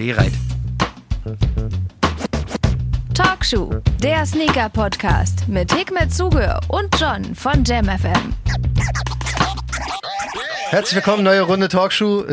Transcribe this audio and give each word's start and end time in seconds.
Bereit. 0.00 0.32
Talkshow, 3.12 3.70
der 4.02 4.24
Sneaker-Podcast 4.24 5.46
mit 5.46 5.74
Hikmet 5.74 6.10
Zuge 6.10 6.58
und 6.68 6.88
John 6.98 7.34
von 7.34 7.62
JamFM. 7.62 8.32
Herzlich 10.70 10.94
willkommen, 10.94 11.22
neue 11.22 11.42
Runde 11.42 11.68
Talkshow. 11.68 12.24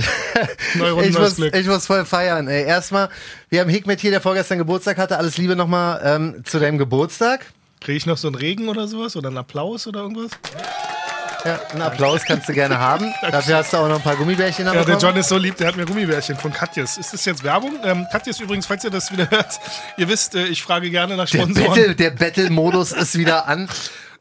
Neue 0.75 0.91
Runde, 0.91 1.09
ich, 1.09 1.15
neues 1.15 1.31
muss, 1.31 1.35
Glück. 1.35 1.55
ich 1.57 1.67
muss 1.67 1.87
voll 1.87 2.05
feiern. 2.05 2.47
Ey. 2.47 2.63
Erstmal, 2.63 3.09
wir 3.49 3.59
haben 3.59 3.69
Hikmet 3.69 3.99
hier, 3.99 4.11
der 4.11 4.21
vorgestern 4.21 4.59
Geburtstag 4.59 4.97
hatte. 4.97 5.17
Alles 5.17 5.37
Liebe 5.37 5.57
nochmal 5.57 5.99
ähm, 6.05 6.45
zu 6.45 6.59
deinem 6.59 6.77
Geburtstag. 6.77 7.47
Kriege 7.81 7.97
ich 7.97 8.05
noch 8.05 8.17
so 8.17 8.29
einen 8.29 8.35
Regen 8.35 8.69
oder 8.69 8.87
sowas? 8.87 9.17
Oder 9.17 9.27
einen 9.27 9.39
Applaus 9.39 9.87
oder 9.87 10.01
irgendwas? 10.03 10.31
Ja, 10.53 10.96
einen 11.43 11.81
Applaus 11.81 12.23
kannst 12.25 12.47
du 12.49 12.53
gerne 12.53 12.77
haben. 12.79 13.13
Dafür 13.21 13.57
hast 13.57 13.73
du 13.73 13.77
auch 13.77 13.87
noch 13.87 13.95
ein 13.97 14.01
paar 14.01 14.15
Gummibärchen 14.15 14.65
Ja, 14.65 14.73
der 14.73 14.79
bekommen. 14.81 14.99
John 14.99 15.15
ist 15.15 15.29
so 15.29 15.37
lieb, 15.37 15.55
der 15.57 15.67
hat 15.67 15.75
mir 15.77 15.85
Gummibärchen 15.85 16.37
von 16.37 16.51
Katjes. 16.51 16.97
Ist 16.97 17.13
das 17.13 17.23
jetzt 17.25 17.43
Werbung? 17.43 17.73
Ähm, 17.83 18.05
Katjes 18.11 18.39
übrigens, 18.39 18.65
falls 18.65 18.83
ihr 18.83 18.89
das 18.89 19.11
wieder 19.11 19.29
hört, 19.29 19.59
ihr 19.97 20.07
wisst, 20.09 20.35
äh, 20.35 20.45
ich 20.45 20.61
frage 20.63 20.89
gerne 20.89 21.15
nach 21.15 21.29
Der 21.29 21.39
Sponsoren. 21.39 21.67
Battle- 21.69 21.95
Der 21.95 22.09
Battle-Modus 22.11 22.91
ist 22.91 23.17
wieder 23.17 23.47
an. 23.47 23.69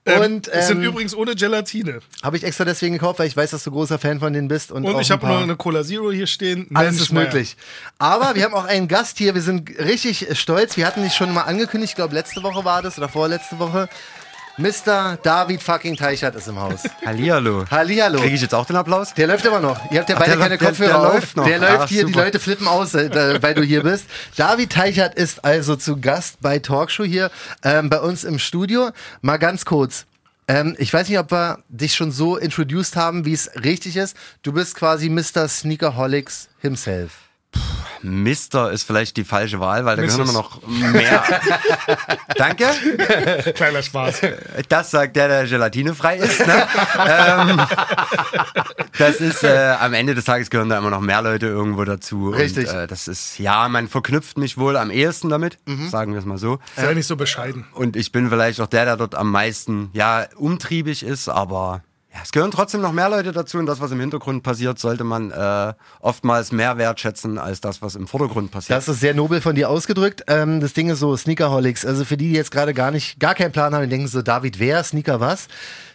Ähm, 0.09 0.21
Und 0.21 0.47
es 0.49 0.69
sind 0.69 0.77
ähm, 0.79 0.85
übrigens 0.85 1.17
ohne 1.17 1.35
Gelatine. 1.35 1.99
habe 2.23 2.37
ich 2.37 2.45
extra 2.45 2.65
deswegen 2.65 2.93
gekauft, 2.93 3.19
weil 3.19 3.27
ich 3.27 3.37
weiß, 3.37 3.51
dass 3.51 3.65
du 3.65 3.73
großer 3.73 3.99
Fan 3.99 4.21
von 4.21 4.33
denen 4.33 4.47
bist. 4.47 4.71
Und, 4.71 4.85
Und 4.85 5.01
ich 5.01 5.11
habe 5.11 5.27
noch 5.27 5.43
eine 5.43 5.57
Cola 5.57 5.83
Zero 5.83 6.13
hier 6.13 6.29
stehen. 6.29 6.69
Alles 6.75 6.93
Mensch, 6.93 7.03
ist 7.03 7.13
möglich. 7.13 7.57
Aber 7.99 8.37
wir 8.37 8.45
haben 8.45 8.55
auch 8.55 8.67
einen 8.67 8.87
Gast 8.87 9.19
hier. 9.19 9.35
Wir 9.35 9.43
sind 9.43 9.69
richtig 9.81 10.29
stolz. 10.39 10.77
Wir 10.77 10.87
hatten 10.87 11.03
dich 11.03 11.15
schon 11.15 11.35
mal 11.35 11.43
angekündigt. 11.43 11.91
Ich 11.93 11.97
glaube, 11.97 12.15
letzte 12.15 12.45
Woche 12.45 12.65
war 12.65 12.83
das 12.83 12.97
oder 12.99 13.09
vorletzte 13.09 13.59
Woche. 13.59 13.89
Mr. 14.59 15.19
David 15.23 15.63
fucking 15.63 15.97
Teichert 15.97 16.35
ist 16.35 16.49
im 16.49 16.59
Haus. 16.59 16.81
Hallihallo. 17.05 17.65
Hallihallo. 17.71 18.19
Kriege 18.21 18.35
ich 18.37 18.41
jetzt 18.41 18.55
auch 18.55 18.65
den 18.65 18.77
Applaus? 18.77 19.13
Der 19.13 19.27
läuft 19.27 19.45
immer 19.45 19.61
noch. 19.61 19.79
Ihr 19.91 19.99
habt 20.01 20.09
ja 20.09 20.17
beide 20.19 20.31
der 20.31 20.39
keine 20.39 20.55
läuft- 20.55 20.61
der- 20.63 20.69
Kopfhörer 20.69 20.89
der 20.89 21.09
auf. 21.09 21.13
läuft 21.15 21.37
noch. 21.37 21.45
Der 21.45 21.59
läuft 21.59 21.79
Ach, 21.81 21.89
hier, 21.89 22.07
die 22.07 22.13
super. 22.13 22.25
Leute 22.25 22.41
flippen 22.41 22.67
aus, 22.67 22.95
äh, 22.95 23.43
weil 23.43 23.55
du 23.55 23.63
hier 23.63 23.83
bist. 23.83 24.07
David 24.37 24.73
Teichert 24.73 25.15
ist 25.15 25.45
also 25.45 25.77
zu 25.77 26.01
Gast 26.01 26.41
bei 26.41 26.59
Talkshow 26.59 27.05
hier 27.05 27.31
ähm, 27.65 27.91
bei 27.91 28.01
uns 28.01 28.25
im 28.25 28.39
Studio. 28.39 28.91
Mal 29.21 29.37
ganz 29.37 29.67
kurz. 29.67 30.07
Ähm, 30.49 30.75
ich 30.79 30.91
weiß 30.93 31.09
nicht, 31.11 31.19
ob 31.19 31.31
wir 31.33 31.59
dich 31.69 31.95
schon 31.95 32.11
so 32.11 32.37
introduced 32.39 32.97
haben, 32.97 33.27
wie 33.27 33.35
es 33.35 33.51
richtig 33.63 33.97
ist. 33.97 34.17
Du 34.43 34.53
bist 34.53 34.75
quasi 34.75 35.11
Mr. 35.11 35.49
Sneakerholics 35.49 36.49
himself. 36.61 37.13
Mister 38.11 38.71
ist 38.73 38.85
vielleicht 38.85 39.17
die 39.17 39.25
falsche 39.25 39.61
Wahl, 39.61 39.85
weil 39.85 39.97
da 39.97 40.03
Mrs. 40.03 40.13
gehören 40.17 40.29
immer 40.31 40.39
noch 40.39 40.67
mehr. 40.67 41.23
Danke. 42.37 42.65
Kleiner 43.55 43.83
Spaß. 43.83 44.21
Das 44.69 44.91
sagt 44.91 45.17
der, 45.17 45.29
der 45.29 45.47
gelatinefrei 45.47 46.17
ist. 46.19 46.47
Ne? 46.47 46.67
ähm, 47.09 47.61
das 48.99 49.17
ist, 49.17 49.43
äh, 49.45 49.75
am 49.81 49.95
Ende 49.95 50.15
des 50.15 50.25
Tages 50.25 50.51
gehören 50.51 50.69
da 50.69 50.79
immer 50.79 50.91
noch 50.91 51.01
mehr 51.01 51.23
Leute 51.23 51.47
irgendwo 51.47 51.85
dazu. 51.85 52.31
Richtig. 52.31 52.69
Und, 52.69 52.75
äh, 52.77 52.87
das 52.87 53.09
ist, 53.09 53.39
ja, 53.39 53.69
man 53.69 53.89
verknüpft 53.89 54.39
mich 54.39 54.57
wohl 54.59 54.77
am 54.77 54.91
ehesten 54.91 55.29
damit, 55.29 55.59
Mhm. 55.67 55.89
sagen 55.89 56.13
wir 56.13 56.19
es 56.21 56.25
mal 56.27 56.39
so. 56.39 56.59
Sei 56.77 56.95
nicht 56.95 57.07
so 57.07 57.17
bescheiden. 57.17 57.67
Und 57.75 57.97
ich 57.97 58.13
bin 58.13 58.29
vielleicht 58.31 58.61
auch 58.61 58.67
der, 58.67 58.85
der 58.85 58.97
dort 58.97 59.15
am 59.15 59.31
meisten, 59.31 59.91
ja, 59.93 60.27
umtriebig 60.37 61.03
ist, 61.03 61.29
aber 61.29 61.83
es 62.23 62.33
gehören 62.33 62.51
trotzdem 62.51 62.81
noch 62.81 62.93
mehr 62.93 63.09
Leute 63.09 63.33
dazu 63.33 63.59
und 63.59 63.67
das, 63.67 63.81
was 63.81 63.91
im 63.91 64.01
Hintergrund 64.01 64.43
passiert, 64.43 64.79
sollte 64.79 65.05
man 65.05 65.31
äh, 65.31 65.75
oftmals 66.01 66.53
mehr 66.53 66.79
wertschätzen 66.79 67.39
als 67.39 67.61
das, 67.61 67.83
was 67.83 67.95
im 67.95 68.07
Vordergrund 68.07 68.51
passiert. 68.51 68.77
Das 68.77 68.89
ist 68.89 69.01
sehr 69.01 69.15
nobel 69.15 69.41
von 69.41 69.55
dir 69.55 69.71
ausgedrückt. 69.71 70.25
Ähm, 70.29 70.61
das 70.61 70.73
Ding 70.73 70.89
ist 70.89 71.01
so, 71.01 71.17
Sneakerholics. 71.17 71.85
Also 71.85 72.05
für 72.05 72.17
die, 72.17 72.29
die 72.29 72.35
jetzt 72.35 72.51
gerade 72.51 72.75
gar 72.75 72.91
nicht, 72.91 73.19
gar 73.21 73.35
keinen 73.35 73.53
Plan 73.53 73.75
haben, 73.75 73.83
die 73.83 73.89
denken 73.89 74.09
so, 74.09 74.23
David, 74.23 74.59
wer? 74.59 74.83
Sneaker 74.85 75.21
was? 75.21 75.49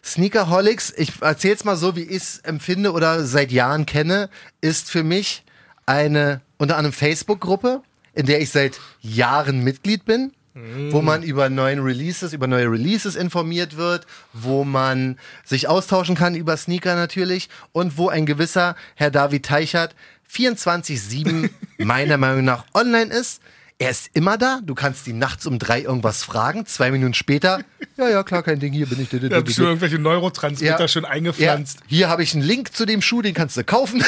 Sneakerholics, 0.04 0.94
ich 0.96 1.22
erzähl's 1.22 1.64
mal 1.64 1.78
so, 1.78 1.96
wie 1.96 2.04
ich 2.04 2.18
es 2.18 2.40
empfinde 2.40 2.92
oder 2.92 3.24
seit 3.24 3.52
Jahren 3.52 3.86
kenne, 3.86 4.30
ist 4.62 4.90
für 4.90 5.04
mich 5.04 5.44
eine 5.86 6.42
unter 6.58 6.78
anderem 6.78 6.94
Facebook-Gruppe, 6.94 7.82
in 8.14 8.26
der 8.26 8.42
ich 8.42 8.50
seit 8.50 8.80
Jahren 9.02 9.64
Mitglied 9.64 10.06
bin. 10.06 10.34
Wo 10.54 11.02
man 11.02 11.24
über 11.24 11.50
neuen 11.50 11.80
Releases, 11.80 12.34
über 12.34 12.46
neue 12.46 12.70
Releases 12.70 13.16
informiert 13.16 13.78
wird, 13.78 14.06
wo 14.34 14.66
man 14.66 15.18
sich 15.46 15.70
austauschen 15.70 16.16
kann 16.16 16.36
über 16.36 16.58
Sneaker 16.58 16.96
natürlich 16.96 17.50
und 17.72 17.98
wo 17.98 18.10
ein 18.10 18.26
gewisser 18.26 18.76
Herr 18.96 19.12
David 19.12 19.46
Teichert 19.46 19.96
24-7 20.30 21.50
meiner 21.78 22.18
Meinung 22.18 22.44
nach 22.44 22.66
online 22.74 23.14
ist. 23.14 23.42
Er 23.78 23.90
ist 23.90 24.12
immer 24.14 24.38
da. 24.38 24.60
Du 24.64 24.76
kannst 24.76 25.08
ihn 25.08 25.18
nachts 25.18 25.48
um 25.48 25.58
drei 25.58 25.82
irgendwas 25.82 26.24
fragen. 26.24 26.68
Zwei 26.68 26.92
Minuten 26.92 27.16
später, 27.16 27.62
ja, 27.98 28.10
ja, 28.10 28.24
klar, 28.24 28.44
kein 28.44 28.60
Ding, 28.60 28.74
hier 28.74 28.86
bin 28.86 29.02
ich. 29.02 29.10
Da 29.10 29.42
bist 29.42 29.58
du 29.58 29.64
irgendwelche 29.64 29.98
Neurotransmitter 29.98 30.88
schon 30.88 31.04
eingepflanzt. 31.04 31.80
Ja, 31.80 31.86
hier 31.88 32.10
habe 32.10 32.22
ich 32.22 32.36
einen 32.36 32.44
Link 32.44 32.76
zu 32.76 32.86
dem 32.86 33.02
Schuh, 33.02 33.24
den 33.24 33.34
kannst 33.34 33.58
du 33.58 33.64
kaufen. 33.64 34.04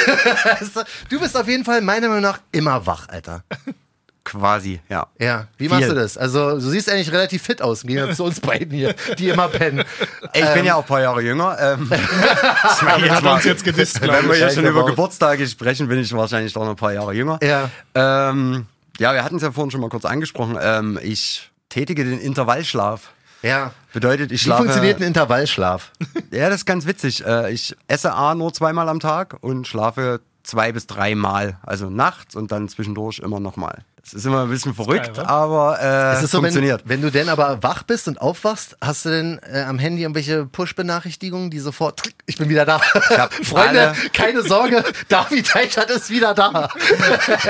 du 1.08 1.18
bist 1.18 1.36
auf 1.36 1.48
jeden 1.48 1.64
Fall 1.64 1.80
meiner 1.80 2.06
Meinung 2.06 2.22
nach 2.22 2.38
immer 2.52 2.86
wach, 2.86 3.08
Alter. 3.08 3.42
Quasi, 4.24 4.80
ja. 4.88 5.06
Ja, 5.18 5.48
wie 5.58 5.68
machst 5.68 5.84
Viel. 5.84 5.94
du 5.94 6.00
das? 6.00 6.16
Also, 6.16 6.52
du 6.52 6.60
siehst 6.60 6.88
eigentlich 6.90 7.12
relativ 7.12 7.42
fit 7.42 7.60
aus, 7.60 7.82
im 7.82 7.88
Gegensatz 7.88 8.16
zu 8.16 8.24
uns 8.24 8.40
beiden 8.40 8.70
hier, 8.72 8.94
die 9.18 9.28
immer 9.28 9.48
pennen. 9.48 9.84
Ich 10.32 10.48
bin 10.54 10.64
ja 10.64 10.76
auch 10.76 10.80
ein 10.82 10.86
paar 10.86 11.02
Jahre 11.02 11.20
jünger. 11.22 11.56
Ähm, 11.60 11.90
Damit 12.80 13.00
jetzt 13.04 13.10
hat 13.16 13.22
mal- 13.22 13.34
uns 13.34 13.44
jetzt 13.44 13.64
gedisst, 13.64 14.00
Wenn 14.00 14.10
wir 14.26 14.32
ich. 14.32 14.38
hier 14.38 14.50
schon 14.50 14.64
Ja, 14.64 14.70
über. 14.70 14.86
Geburtstage 14.86 15.46
sprechen, 15.46 15.88
bin 15.88 15.98
ich 15.98 16.10
wahrscheinlich 16.14 16.52
doch 16.54 16.62
noch 16.62 16.70
ein 16.70 16.76
paar 16.76 16.92
Jahre 16.94 17.12
jünger. 17.12 17.38
Ja. 17.42 17.68
Ähm, 17.94 18.66
ja, 18.98 19.12
wir 19.12 19.22
hatten 19.24 19.36
es 19.36 19.42
ja 19.42 19.52
vorhin 19.52 19.70
schon 19.70 19.80
mal 19.82 19.90
kurz 19.90 20.04
angesprochen. 20.06 20.56
Ähm, 20.60 20.98
ich 21.02 21.50
tätige 21.68 22.04
den 22.04 22.18
Intervallschlaf. 22.18 23.10
Ja. 23.42 23.72
Bedeutet, 23.92 24.32
ich 24.32 24.40
Wie 24.40 24.44
schlafe. 24.46 24.62
funktioniert 24.62 25.00
ein 25.00 25.02
Intervallschlaf? 25.04 25.90
Ja, 26.30 26.48
das 26.48 26.60
ist 26.62 26.66
ganz 26.66 26.86
witzig. 26.86 27.24
Äh, 27.26 27.52
Ich 27.52 27.76
esse 27.88 28.12
A 28.14 28.34
nur 28.34 28.52
zweimal 28.54 28.88
am 28.88 29.00
Tag 29.00 29.36
und 29.40 29.68
schlafe 29.68 30.20
zwei 30.42 30.72
bis 30.72 30.86
dreimal. 30.86 31.58
Also 31.62 31.90
nachts 31.90 32.34
und 32.34 32.50
dann 32.52 32.68
zwischendurch 32.68 33.18
immer 33.18 33.38
nochmal. 33.38 33.84
Das 34.04 34.12
ist 34.12 34.26
immer 34.26 34.42
ein 34.42 34.50
bisschen 34.50 34.74
verrückt, 34.74 35.14
geil, 35.16 35.24
aber 35.24 35.78
äh, 35.80 36.12
Es 36.18 36.24
ist 36.24 36.32
so, 36.32 36.38
wenn, 36.38 36.52
funktioniert. 36.52 36.82
wenn 36.84 37.00
du 37.00 37.10
denn 37.10 37.30
aber 37.30 37.62
wach 37.62 37.84
bist 37.84 38.06
und 38.06 38.20
aufwachst, 38.20 38.76
hast 38.80 39.06
du 39.06 39.08
denn 39.08 39.40
äh, 39.50 39.62
am 39.62 39.78
Handy 39.78 40.02
irgendwelche 40.02 40.44
Push-Benachrichtigungen, 40.44 41.50
die 41.50 41.58
sofort, 41.58 42.02
ich 42.26 42.36
bin 42.36 42.50
wieder 42.50 42.66
da. 42.66 42.82
hab 42.82 43.32
Freunde, 43.44 43.88
alle- 43.88 43.96
keine 44.12 44.42
Sorge, 44.42 44.84
David 45.08 45.46
Teichert 45.48 45.88
ist 45.90 46.10
wieder 46.10 46.34
da. 46.34 46.68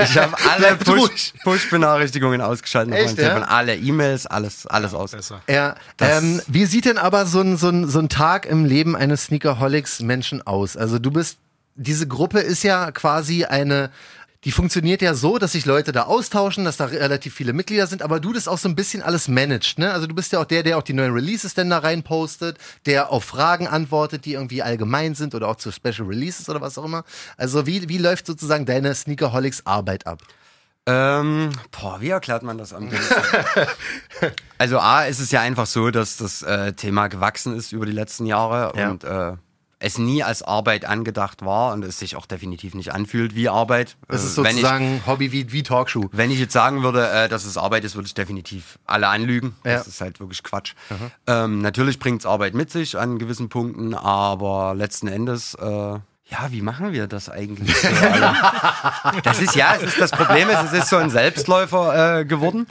Ich 0.01 0.17
habe 0.17 0.33
alle 0.49 0.75
Bleibt 0.77 0.85
Push-. 0.85 1.33
Push-Benachrichtigungen 1.43 2.39
ausgeschaltet 2.39 2.93
auf 2.93 2.99
Echt, 2.99 3.07
meinem 3.09 3.15
Telefon. 3.17 3.41
ja? 3.41 3.47
Alle 3.49 3.75
E-Mails, 3.75 4.25
alles, 4.25 4.65
alles 4.65 4.93
aus. 4.93 5.11
Besser. 5.11 5.41
Ja, 5.49 5.75
ähm, 5.99 6.41
wie 6.47 6.65
sieht 6.65 6.85
denn 6.85 6.97
aber 6.97 7.25
so 7.25 7.41
ein, 7.41 7.57
so, 7.57 7.67
ein, 7.67 7.87
so 7.89 7.99
ein 7.99 8.07
Tag 8.07 8.45
im 8.45 8.63
Leben 8.63 8.95
eines 8.95 9.25
Sneakerholics-Menschen 9.25 10.45
aus? 10.47 10.77
Also 10.77 10.99
du 10.99 11.11
bist, 11.11 11.37
diese 11.75 12.07
Gruppe 12.07 12.39
ist 12.39 12.63
ja 12.63 12.91
quasi 12.91 13.43
eine, 13.43 13.89
die 14.45 14.51
funktioniert 14.51 15.01
ja 15.01 15.15
so, 15.15 15.37
dass 15.39 15.53
sich 15.53 15.65
Leute 15.65 15.91
da 15.91 16.03
austauschen, 16.03 16.65
dass 16.65 16.77
da 16.77 16.85
relativ 16.85 17.33
viele 17.33 17.51
Mitglieder 17.51 17.87
sind, 17.87 18.01
aber 18.03 18.19
du 18.19 18.31
das 18.31 18.47
auch 18.47 18.59
so 18.59 18.69
ein 18.69 18.75
bisschen 18.75 19.01
alles 19.01 19.27
managst, 19.27 19.79
ne? 19.79 19.91
Also 19.91 20.05
du 20.07 20.13
bist 20.15 20.31
ja 20.31 20.39
auch 20.39 20.45
der, 20.45 20.61
der 20.63 20.77
auch 20.77 20.83
die 20.83 20.93
neuen 20.93 21.11
Releases 21.13 21.55
denn 21.55 21.69
da 21.71 21.79
rein 21.79 22.03
postet, 22.03 22.57
der 22.85 23.11
auf 23.11 23.23
Fragen 23.25 23.67
antwortet, 23.67 24.25
die 24.25 24.33
irgendwie 24.33 24.61
allgemein 24.61 25.15
sind 25.15 25.33
oder 25.35 25.47
auch 25.47 25.55
zu 25.55 25.71
Special 25.71 26.07
Releases 26.07 26.47
oder 26.47 26.61
was 26.61 26.77
auch 26.77 26.85
immer. 26.85 27.03
Also 27.37 27.65
wie, 27.65 27.89
wie 27.89 27.97
läuft 27.97 28.27
sozusagen 28.27 28.65
deine 28.65 28.93
Sneakerholics-Arbeit 28.93 30.05
ab? 30.05 30.21
Ähm, 30.87 31.49
boah, 31.71 31.99
wie 31.99 32.09
erklärt 32.09 32.43
man 32.43 32.59
das 32.59 32.71
am 32.71 32.87
besten? 32.89 33.15
also 34.59 34.77
A, 34.79 35.05
ist 35.05 35.19
es 35.19 35.31
ja 35.31 35.41
einfach 35.41 35.65
so, 35.65 35.89
dass 35.89 36.17
das 36.17 36.43
äh, 36.43 36.73
Thema 36.73 37.07
gewachsen 37.07 37.57
ist 37.57 37.71
über 37.71 37.87
die 37.87 37.91
letzten 37.91 38.27
Jahre 38.27 38.71
Ja. 38.79 38.91
und 38.91 39.03
äh, 39.03 39.33
es 39.85 39.97
nie 39.99 40.23
als 40.23 40.41
Arbeit 40.41 40.85
angedacht 40.85 41.45
war 41.45 41.73
und 41.73 41.85
es 41.85 41.99
sich 41.99 42.15
auch 42.15 42.25
definitiv 42.25 42.73
nicht 42.73 42.91
anfühlt 42.93 43.35
wie 43.35 43.49
Arbeit. 43.49 43.95
Das 44.07 44.23
Äh, 44.23 44.25
ist 44.27 44.37
wenn 44.37 44.45
ich, 44.47 44.51
sozusagen 44.55 45.01
Hobby 45.05 45.31
wie, 45.31 45.51
wie 45.51 45.63
Talkshow. 45.63 46.09
wenn 46.11 46.31
ich 46.31 46.39
jetzt 46.39 46.53
sagen 46.53 46.81
würde, 46.83 47.07
äh, 47.09 47.29
dass 47.29 47.45
es 47.45 47.57
Arbeit 47.57 47.83
ist, 47.83 47.95
würde 47.95 48.07
ich 48.07 48.13
definitiv 48.13 48.79
alle 48.85 49.07
anlügen. 49.07 49.55
Ja. 49.63 49.73
Das 49.73 49.87
ist 49.87 50.01
halt 50.01 50.19
wirklich 50.19 50.41
Quatsch. 50.43 50.73
Ähm, 51.27 51.61
natürlich 51.61 51.99
bringt 51.99 52.21
es 52.21 52.25
Arbeit 52.25 52.53
mit 52.55 52.71
sich 52.71 52.97
an 52.97 53.19
gewissen 53.19 53.49
Punkten, 53.49 53.93
aber 53.93 54.73
letzten 54.75 55.07
Endes, 55.07 55.53
äh, 55.55 55.65
ja, 56.27 56.47
wie 56.49 56.63
machen 56.63 56.91
wir 56.91 57.05
das 57.07 57.29
eigentlich 57.29 57.75
so? 57.77 57.87
Das 59.23 59.39
ist 59.39 59.55
ja, 59.55 59.75
es 59.75 59.83
ist 59.83 60.01
das 60.01 60.11
Problem 60.11 60.49
ist, 60.49 60.63
es 60.65 60.73
ist 60.73 60.89
so 60.89 60.97
ein 60.97 61.09
Selbstläufer 61.11 62.19
äh, 62.21 62.25
geworden. 62.25 62.65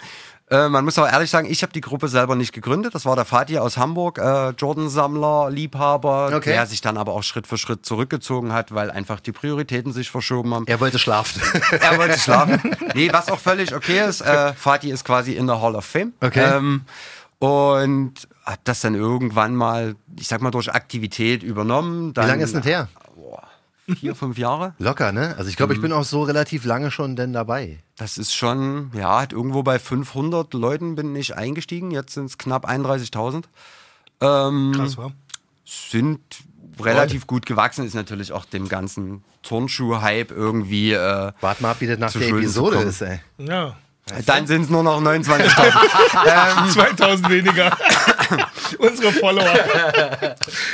Äh, 0.50 0.68
man 0.68 0.84
muss 0.84 0.98
auch 0.98 1.06
ehrlich 1.10 1.30
sagen, 1.30 1.48
ich 1.50 1.62
habe 1.62 1.72
die 1.72 1.80
Gruppe 1.80 2.06
selber 2.08 2.36
nicht 2.36 2.52
gegründet. 2.52 2.94
Das 2.94 3.06
war 3.06 3.16
der 3.16 3.24
Fatih 3.24 3.58
aus 3.58 3.78
Hamburg, 3.78 4.18
äh, 4.18 4.50
Jordan-Sammler, 4.50 5.48
Liebhaber, 5.50 6.32
Okay. 6.34 6.50
der 6.50 6.66
sich 6.66 6.82
dann 6.82 6.98
aber 6.98 7.12
auch 7.12 7.22
Schritt 7.22 7.46
für 7.46 7.56
Schritt 7.56 7.86
zurückgezogen 7.86 8.52
hat, 8.52 8.74
weil 8.74 8.90
einfach 8.90 9.20
die 9.20 9.32
Prioritäten 9.32 9.92
sich 9.94 10.10
verschoben 10.10 10.52
haben. 10.54 10.66
Er 10.66 10.80
wollte 10.80 10.98
schlafen. 10.98 11.40
Er 11.80 11.96
wollte 11.98 12.18
schlafen. 12.18 12.60
Nee, 12.94 13.10
was 13.12 13.30
auch 13.30 13.38
völlig 13.38 13.74
okay 13.74 14.06
ist. 14.06 14.20
Äh, 14.20 14.52
Fatih 14.52 14.90
ist 14.90 15.04
quasi 15.04 15.32
in 15.32 15.46
der 15.46 15.60
Hall 15.62 15.74
of 15.74 15.84
Fame. 15.86 16.12
Okay. 16.20 16.44
Ähm, 16.56 16.82
und 17.38 18.14
hab 18.44 18.62
das 18.64 18.80
dann 18.82 18.94
irgendwann 18.94 19.54
mal, 19.56 19.96
ich 20.18 20.28
sag 20.28 20.40
mal, 20.42 20.50
durch 20.50 20.72
Aktivität 20.72 21.42
übernommen. 21.42 22.10
Wie 22.10 22.12
Dann, 22.14 22.28
lange 22.28 22.44
ist 22.44 22.54
denn 22.54 22.62
her? 22.62 22.88
Vier, 23.98 24.14
fünf 24.14 24.38
Jahre. 24.38 24.74
Locker, 24.78 25.12
ne? 25.12 25.34
Also 25.36 25.50
ich 25.50 25.56
glaube, 25.56 25.74
ich 25.74 25.80
bin 25.80 25.92
auch 25.92 26.04
so 26.04 26.22
relativ 26.22 26.64
lange 26.64 26.90
schon 26.90 27.16
denn 27.16 27.34
dabei. 27.34 27.80
Das 27.96 28.18
ist 28.18 28.34
schon, 28.34 28.90
ja, 28.94 29.20
hat 29.20 29.32
irgendwo 29.32 29.62
bei 29.62 29.78
500 29.78 30.52
Leuten 30.54 30.96
bin 30.96 31.14
ich 31.14 31.36
eingestiegen. 31.36 31.90
Jetzt 31.92 32.14
sind 32.14 32.24
es 32.26 32.38
knapp 32.38 32.68
31.000. 32.68 33.44
Ähm, 34.20 34.72
Krass, 34.74 34.96
wa? 34.98 35.12
sind 35.64 36.20
relativ 36.80 37.26
gut 37.28 37.46
gewachsen 37.46 37.84
ist, 37.86 37.94
natürlich 37.94 38.32
auch 38.32 38.44
dem 38.44 38.68
ganzen 38.68 39.22
Turnschuh-Hype 39.42 40.32
irgendwie. 40.32 40.92
Äh, 40.92 41.32
Wart 41.40 41.60
mal 41.60 41.70
ab, 41.72 41.76
wie 41.80 41.86
das 41.86 41.98
nach 42.00 42.10
der 42.12 42.28
Episode 42.28 42.78
ist, 42.78 43.00
ey. 43.00 43.20
Ja. 43.38 43.76
dann 44.26 44.46
sind 44.48 44.62
es 44.62 44.70
nur 44.70 44.82
noch 44.82 45.00
29.000. 45.00 46.68
2000 46.72 47.28
weniger. 47.30 47.76
Unsere 48.78 49.12
Follower. 49.12 49.54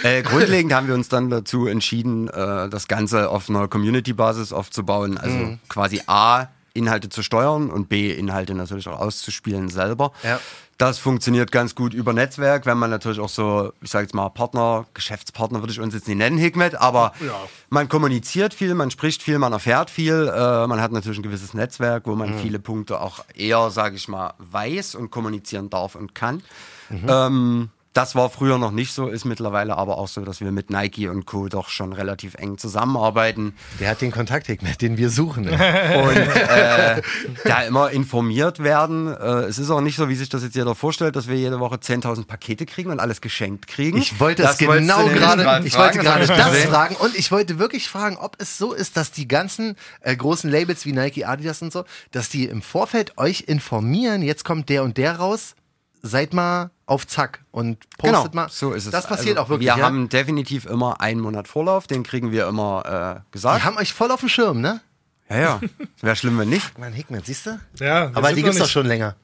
Äh, 0.03 0.23
grundlegend 0.23 0.73
haben 0.73 0.87
wir 0.89 0.95
uns 0.95 1.09
dann 1.09 1.29
dazu 1.29 1.67
entschieden, 1.67 2.29
äh, 2.29 2.69
das 2.71 2.89
Ganze 2.89 3.29
auf 3.29 3.51
einer 3.51 3.69
Community-Basis 3.69 4.53
aufzubauen. 4.55 5.19
Also 5.19 5.37
Mhm. 5.37 5.59
quasi 5.69 6.01
A, 6.07 6.47
Inhalte 6.75 7.09
zu 7.09 7.23
steuern 7.23 7.71
und 7.71 7.89
B, 7.89 8.13
Inhalte 8.13 8.55
natürlich 8.55 8.89
auch 8.89 8.99
auszuspielen 9.01 9.69
selber. 9.69 10.13
Ja. 10.23 10.41
Das 10.79 10.99
funktioniert 10.99 11.53
ganz 11.53 11.75
gut 11.75 11.93
über 11.93 12.15
Netzwerk, 12.15 12.65
wenn 12.65 12.79
man 12.79 12.89
natürlich 12.89 13.21
auch 13.21 13.29
so, 13.29 13.73
ich 13.83 13.91
sage 13.91 14.05
jetzt 14.05 14.15
mal 14.15 14.31
Partner, 14.31 14.87
Geschäftspartner 14.95 15.61
würde 15.61 15.73
ich 15.75 15.81
uns 15.81 15.93
jetzt 15.93 16.09
nicht 16.09 16.17
nennen, 16.17 16.39
Hikmet, 16.39 16.75
aber 16.75 17.13
Ja. 17.21 17.35
man 17.69 17.89
kommuniziert 17.91 18.55
viel, 18.55 18.75
man 18.75 18.91
spricht 18.91 19.23
viel, 19.23 19.39
man 19.39 19.53
erfährt 19.53 19.91
viel, 19.91 20.33
äh, 20.35 20.67
man 20.67 20.81
hat 20.81 20.91
natürlich 20.91 21.19
ein 21.19 21.23
gewisses 21.23 21.53
Netzwerk, 21.53 22.07
wo 22.07 22.15
man 22.15 22.39
viele 22.39 22.59
Punkte 22.61 22.99
auch 23.01 23.25
eher, 23.35 23.69
sage 23.71 23.97
ich 23.97 24.09
mal, 24.09 24.33
weiß 24.39 24.95
und 24.95 25.11
kommunizieren 25.11 25.69
darf 25.69 25.97
und 25.97 26.15
kann. 26.15 26.43
Ähm, 26.91 27.69
das 27.93 28.15
war 28.15 28.31
früher 28.31 28.57
noch 28.59 28.71
nicht 28.71 28.93
so, 28.93 29.09
ist 29.09 29.25
mittlerweile 29.25 29.77
aber 29.77 29.99
auch 29.99 30.07
so, 30.07 30.21
dass 30.25 30.41
wir 30.41 30.53
mit 30.53 30.71
Nike 30.71 31.09
und 31.09 31.27
Co. 31.27 31.49
doch 31.49 31.69
schon 31.69 31.93
relativ 31.93 32.35
eng 32.37 32.57
zusammenarbeiten 32.57 33.55
Der 33.81 33.91
hat 33.91 34.01
den 34.01 34.13
Kontakt, 34.13 34.47
den 34.81 34.97
wir 34.97 35.11
suchen. 35.11 35.49
Und 35.51 35.57
äh, 35.57 37.03
da 37.45 37.63
immer 37.63 37.91
informiert 37.91 38.63
werden. 38.63 39.09
Äh, 39.09 39.45
es 39.49 39.59
ist 39.59 39.71
auch 39.71 39.81
nicht 39.81 39.97
so, 39.97 40.09
wie 40.09 40.15
sich 40.15 40.29
das 40.29 40.43
jetzt 40.45 40.55
jeder 40.55 40.75
vorstellt, 40.77 41.17
dass 41.17 41.27
wir 41.27 41.35
jede 41.37 41.59
Woche 41.59 41.77
10.000 41.77 42.27
Pakete 42.27 42.65
kriegen 42.65 42.91
und 42.91 43.01
alles 43.01 43.21
geschenkt 43.21 43.67
kriegen. 43.67 43.99
Ich 43.99 44.21
wollte 44.21 44.43
Das 44.43 44.61
wolltest 44.61 44.89
genau 44.89 45.07
gerade, 45.09 45.67
ich 45.67 45.77
wollte 45.77 45.99
gerade 45.99 46.27
das 46.27 46.51
gesehen. 46.53 46.71
fragen 46.71 46.95
und 46.97 47.17
ich 47.17 47.33
wollte 47.33 47.59
wirklich 47.59 47.89
fragen, 47.89 48.17
ob 48.17 48.37
es 48.39 48.57
so 48.57 48.73
ist, 48.73 48.97
dass 48.97 49.11
die 49.11 49.27
ganzen 49.27 49.77
äh, 50.01 50.15
großen 50.15 50.49
Labels 50.49 50.87
wie 50.87 50.93
Nike, 50.93 51.25
Adidas 51.25 51.61
und 51.63 51.73
so, 51.73 51.85
dass 52.13 52.29
die 52.29 52.45
im 52.45 52.63
Vorfeld 52.63 53.19
euch 53.19 53.45
informieren, 53.49 54.23
jetzt 54.23 54.45
kommt 54.45 54.69
der 54.69 54.85
und 54.85 54.97
der 54.97 55.17
raus, 55.17 55.55
seid 56.03 56.33
mal 56.33 56.71
auf 56.91 57.07
Zack 57.07 57.41
und 57.53 57.79
postet 57.99 58.33
Genau, 58.33 58.35
mal. 58.35 58.49
so 58.51 58.73
ist 58.73 58.87
es. 58.87 58.91
Das 58.91 59.07
passiert 59.07 59.39
Also, 59.39 59.47
auch 59.47 59.49
wirklich. 59.49 59.69
Wir 59.69 59.79
ja? 59.79 59.85
haben 59.85 60.09
definitiv 60.09 60.67
immer 60.67 61.01
einen 61.01 61.21
Monat 61.21 61.47
Vorlauf, 61.47 61.87
den 61.87 62.03
kriegen 62.03 62.33
wir 62.33 62.49
immer 62.49 63.23
äh, 63.25 63.31
gesagt. 63.31 63.61
die 63.61 63.65
haben 63.65 63.79
euch 63.79 63.93
voll 63.93 64.11
auf 64.11 64.21
dem 64.21 64.29
Schirm, 64.29 64.61
ne? 64.61 64.81
ja, 65.29 65.37
ja. 65.39 65.61
Wäre 66.01 66.17
schlimm, 66.17 66.37
wenn 66.39 66.49
nicht. 66.49 66.77
Mann, 66.79 66.93
Hickman, 66.93 67.23
siehst 67.25 67.47
du? 67.47 67.61
Ja, 67.79 68.11
Aber 68.15 68.33
die 68.33 68.43
gibt's 68.43 68.59
doch 68.59 68.69
schon 68.69 68.87
länger. 68.87 69.15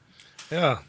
Ja. 0.50 0.80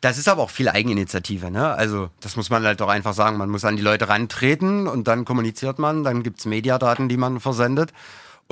Das 0.00 0.16
ist 0.18 0.26
aber 0.26 0.42
auch 0.42 0.50
viel 0.50 0.68
Eigeninitiative, 0.70 1.50
ne? 1.50 1.74
Also, 1.74 2.08
das 2.20 2.34
muss 2.36 2.48
man 2.50 2.64
halt 2.64 2.80
doch 2.80 2.88
einfach 2.88 3.12
sagen. 3.12 3.36
Man 3.36 3.50
muss 3.50 3.64
an 3.66 3.76
die 3.76 3.82
Leute 3.82 4.08
rantreten 4.08 4.88
und 4.88 5.06
dann 5.06 5.24
kommuniziert 5.26 5.78
man, 5.78 6.02
dann 6.02 6.22
gibt's 6.22 6.46
Mediadaten, 6.46 7.08
die 7.10 7.18
man 7.18 7.38
versendet. 7.40 7.92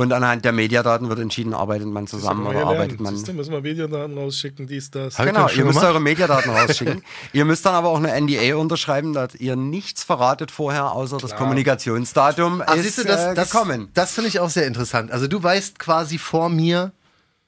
Und 0.00 0.12
anhand 0.12 0.44
der 0.44 0.52
Mediadaten 0.52 1.08
wird 1.08 1.18
entschieden, 1.18 1.52
arbeitet 1.52 1.86
man 1.88 2.06
zusammen 2.06 2.46
oder 2.46 2.66
arbeitet 2.66 3.00
man. 3.00 3.14
Siehst 3.14 3.28
du, 3.28 3.32
müssen 3.34 3.52
wir 3.52 3.60
Mediendaten 3.60 4.16
rausschicken, 4.16 4.66
dies, 4.66 4.90
das. 4.90 5.18
Hab 5.18 5.26
Genau, 5.26 5.48
ihr 5.48 5.64
müsst 5.64 5.82
eure 5.82 6.00
Mediadaten 6.00 6.50
rausschicken. 6.50 7.02
ihr 7.32 7.44
müsst 7.44 7.66
dann 7.66 7.74
aber 7.74 7.88
auch 7.90 7.98
eine 8.02 8.18
NDA 8.20 8.56
unterschreiben, 8.56 9.12
dass 9.12 9.34
ihr 9.34 9.56
nichts 9.56 10.02
verratet 10.02 10.50
vorher, 10.50 10.92
außer 10.92 11.18
das 11.18 11.36
Kommunikationsdatum 11.36 12.62
Ah, 12.66 12.74
ist 12.74 12.82
siehst 12.84 12.98
du, 12.98 13.04
das, 13.04 13.20
äh, 13.26 13.34
das, 13.34 13.50
gekommen. 13.50 13.88
das 13.94 14.12
finde 14.12 14.28
ich 14.28 14.40
auch 14.40 14.50
sehr 14.50 14.66
interessant. 14.66 15.10
Also 15.10 15.26
du 15.26 15.42
weißt 15.42 15.78
quasi 15.78 16.18
vor 16.18 16.48
mir, 16.48 16.92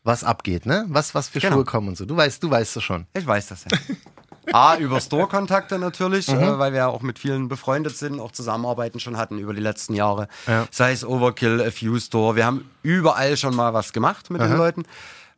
was 0.05 0.25
abgeht, 0.25 0.67
ne? 0.67 0.85
Was, 0.89 1.15
was 1.15 1.29
für 1.29 1.41
Genau. 1.41 1.57
Schuhe 1.57 1.65
kommen 1.65 1.89
und 1.89 1.97
so. 1.97 2.05
Du 2.05 2.17
weißt, 2.17 2.43
du 2.43 2.51
weißt 2.51 2.77
es 2.77 2.83
schon. 2.83 3.07
Ich 3.17 3.27
weiß 3.27 3.49
das 3.49 3.65
ja. 3.65 3.79
A, 4.53 4.77
über 4.77 5.01
Store-Kontakte 5.01 5.79
natürlich, 5.79 6.29
Mhm. 6.29 6.39
äh, 6.43 6.59
weil 6.59 6.73
wir 6.73 6.79
ja 6.81 6.87
auch 6.89 7.03
mit 7.03 7.19
vielen 7.19 7.49
befreundet 7.49 7.97
sind, 7.97 8.19
auch 8.21 8.33
Zusammenarbeiten 8.33 8.99
schon 9.01 9.17
hatten 9.17 9.39
über 9.39 9.55
die 9.55 9.61
letzten 9.61 9.95
Jahre. 9.95 10.29
Ja. 10.47 10.67
Sei 10.71 10.93
es 10.93 11.05
Overkill, 11.05 11.61
A 11.63 11.71
Few 11.71 11.99
Store. 12.01 12.35
Wir 12.37 12.45
haben 12.47 12.69
überall 12.83 13.37
schon 13.37 13.55
mal 13.55 13.73
was 13.75 13.93
gemacht 13.93 14.31
mit 14.31 14.41
den 14.41 14.57
Leuten. 14.57 14.85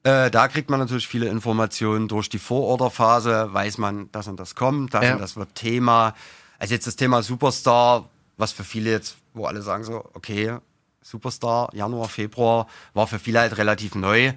Äh, 0.05 0.31
da 0.31 0.49
kriegt 0.49 0.69
man 0.71 0.81
natürlich 0.81 1.09
viele 1.09 1.27
Informationen. 1.29 2.09
Durch 2.09 2.29
die 2.29 2.39
Vororderphase 2.39 3.49
weiß 3.53 3.79
man, 3.79 4.11
das 4.13 4.29
und 4.29 4.39
das 4.39 4.55
kommt, 4.55 4.93
das 4.95 5.05
Ja. 5.05 5.13
und 5.15 5.21
das 5.21 5.37
wird 5.37 5.55
Thema. 5.55 6.15
Also 6.59 6.75
jetzt 6.75 6.87
das 6.87 6.97
Thema 6.97 7.23
Superstar, 7.23 8.09
was 8.37 8.53
für 8.53 8.65
viele 8.65 8.91
jetzt, 8.91 9.17
wo 9.33 9.47
alle 9.47 9.63
sagen 9.63 9.85
so, 9.85 10.05
okay, 10.15 10.59
Superstar, 11.03 11.69
Januar, 11.75 12.09
Februar, 12.09 12.67
war 12.95 13.07
für 13.07 13.19
viele 13.19 13.41
halt 13.41 13.57
relativ 13.59 13.95
neu. 13.95 14.33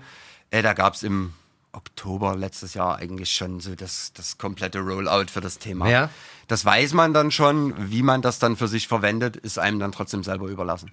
Äh, 0.51 0.61
da 0.61 0.73
gab 0.73 0.93
es 0.93 1.03
im 1.03 1.33
Oktober 1.71 2.35
letztes 2.35 2.73
Jahr 2.73 2.97
eigentlich 2.97 3.31
schon 3.31 3.59
so 3.59 3.75
das, 3.75 4.11
das 4.13 4.37
komplette 4.37 4.79
Rollout 4.79 5.27
für 5.31 5.41
das 5.41 5.59
Thema. 5.59 5.89
Ja. 5.89 6.09
Das 6.47 6.65
weiß 6.65 6.93
man 6.93 7.13
dann 7.13 7.31
schon. 7.31 7.91
Wie 7.91 8.03
man 8.03 8.21
das 8.21 8.39
dann 8.39 8.55
für 8.55 8.67
sich 8.67 8.87
verwendet, 8.87 9.35
ist 9.35 9.59
einem 9.59 9.79
dann 9.79 9.91
trotzdem 9.91 10.23
selber 10.23 10.47
überlassen. 10.47 10.91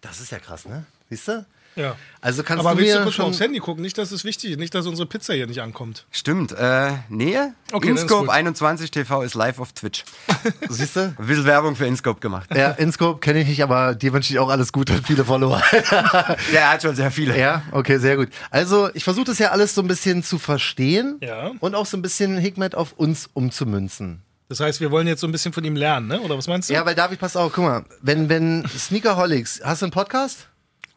Das 0.00 0.20
ist 0.20 0.30
ja 0.30 0.38
krass, 0.38 0.66
ne? 0.66 0.84
Siehst 1.08 1.28
du? 1.28 1.46
Ja. 1.76 1.96
Also 2.20 2.42
kannst 2.42 2.60
Aber 2.64 2.74
du 2.74 2.78
willst 2.82 2.94
du 2.94 2.98
mir 2.98 3.04
kurz 3.04 3.18
mal 3.18 3.24
schon 3.24 3.30
aufs 3.32 3.40
Handy 3.40 3.58
gucken? 3.58 3.82
Nicht, 3.82 3.98
dass 3.98 4.10
es 4.12 4.24
wichtig 4.24 4.52
ist. 4.52 4.58
Nicht, 4.58 4.74
dass 4.74 4.86
unsere 4.86 5.06
Pizza 5.06 5.34
hier 5.34 5.46
nicht 5.46 5.60
ankommt. 5.60 6.06
Stimmt. 6.10 6.52
Äh, 6.52 6.92
nee, 7.08 7.36
Okay, 7.72 7.88
dann 7.88 7.96
ist 7.96 8.02
Inscope 8.02 8.26
gut. 8.26 8.34
21 8.34 8.90
TV 8.90 9.22
ist 9.22 9.34
live 9.34 9.58
auf 9.58 9.72
Twitch. 9.72 10.04
Siehst 10.68 10.96
du? 10.96 11.00
Ein 11.18 11.26
bisschen 11.26 11.44
Werbung 11.44 11.76
für 11.76 11.86
Inscope 11.86 12.20
gemacht. 12.20 12.48
Ja, 12.54 12.70
Inscope 12.70 13.20
kenne 13.20 13.40
ich 13.40 13.48
nicht, 13.48 13.62
aber 13.62 13.94
dir 13.94 14.12
wünsche 14.12 14.32
ich 14.32 14.38
auch 14.38 14.48
alles 14.48 14.72
Gute 14.72 14.94
und 14.94 15.06
viele 15.06 15.24
Follower. 15.24 15.62
Der 16.52 16.70
hat 16.70 16.82
schon 16.82 16.94
sehr 16.96 17.10
viele. 17.10 17.38
ja, 17.38 17.62
okay, 17.72 17.98
sehr 17.98 18.16
gut. 18.16 18.28
Also, 18.50 18.88
ich 18.94 19.04
versuche 19.04 19.26
das 19.26 19.38
ja 19.38 19.50
alles 19.50 19.74
so 19.74 19.82
ein 19.82 19.88
bisschen 19.88 20.22
zu 20.22 20.38
verstehen 20.38 21.18
Ja. 21.20 21.50
und 21.60 21.74
auch 21.74 21.86
so 21.86 21.96
ein 21.96 22.02
bisschen 22.02 22.38
Hikmet 22.38 22.74
auf 22.74 22.92
uns 22.92 23.28
umzumünzen. 23.34 24.22
Das 24.48 24.60
heißt, 24.60 24.80
wir 24.80 24.90
wollen 24.90 25.06
jetzt 25.06 25.20
so 25.20 25.26
ein 25.26 25.32
bisschen 25.32 25.52
von 25.52 25.64
ihm 25.64 25.74
lernen, 25.74 26.06
ne? 26.06 26.20
Oder 26.20 26.36
was 26.36 26.46
meinst 26.46 26.68
du? 26.70 26.74
Ja, 26.74 26.84
weil 26.86 26.94
David, 26.94 27.18
pass 27.18 27.34
auf, 27.36 27.52
guck 27.52 27.64
mal, 27.64 27.84
wenn, 28.02 28.28
wenn 28.28 28.64
Sneakerholics, 28.68 29.60
hast 29.64 29.82
du 29.82 29.86
einen 29.86 29.92
Podcast? 29.92 30.48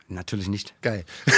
Natürlich 0.09 0.47
nicht. 0.47 0.73
Geil. 0.81 1.03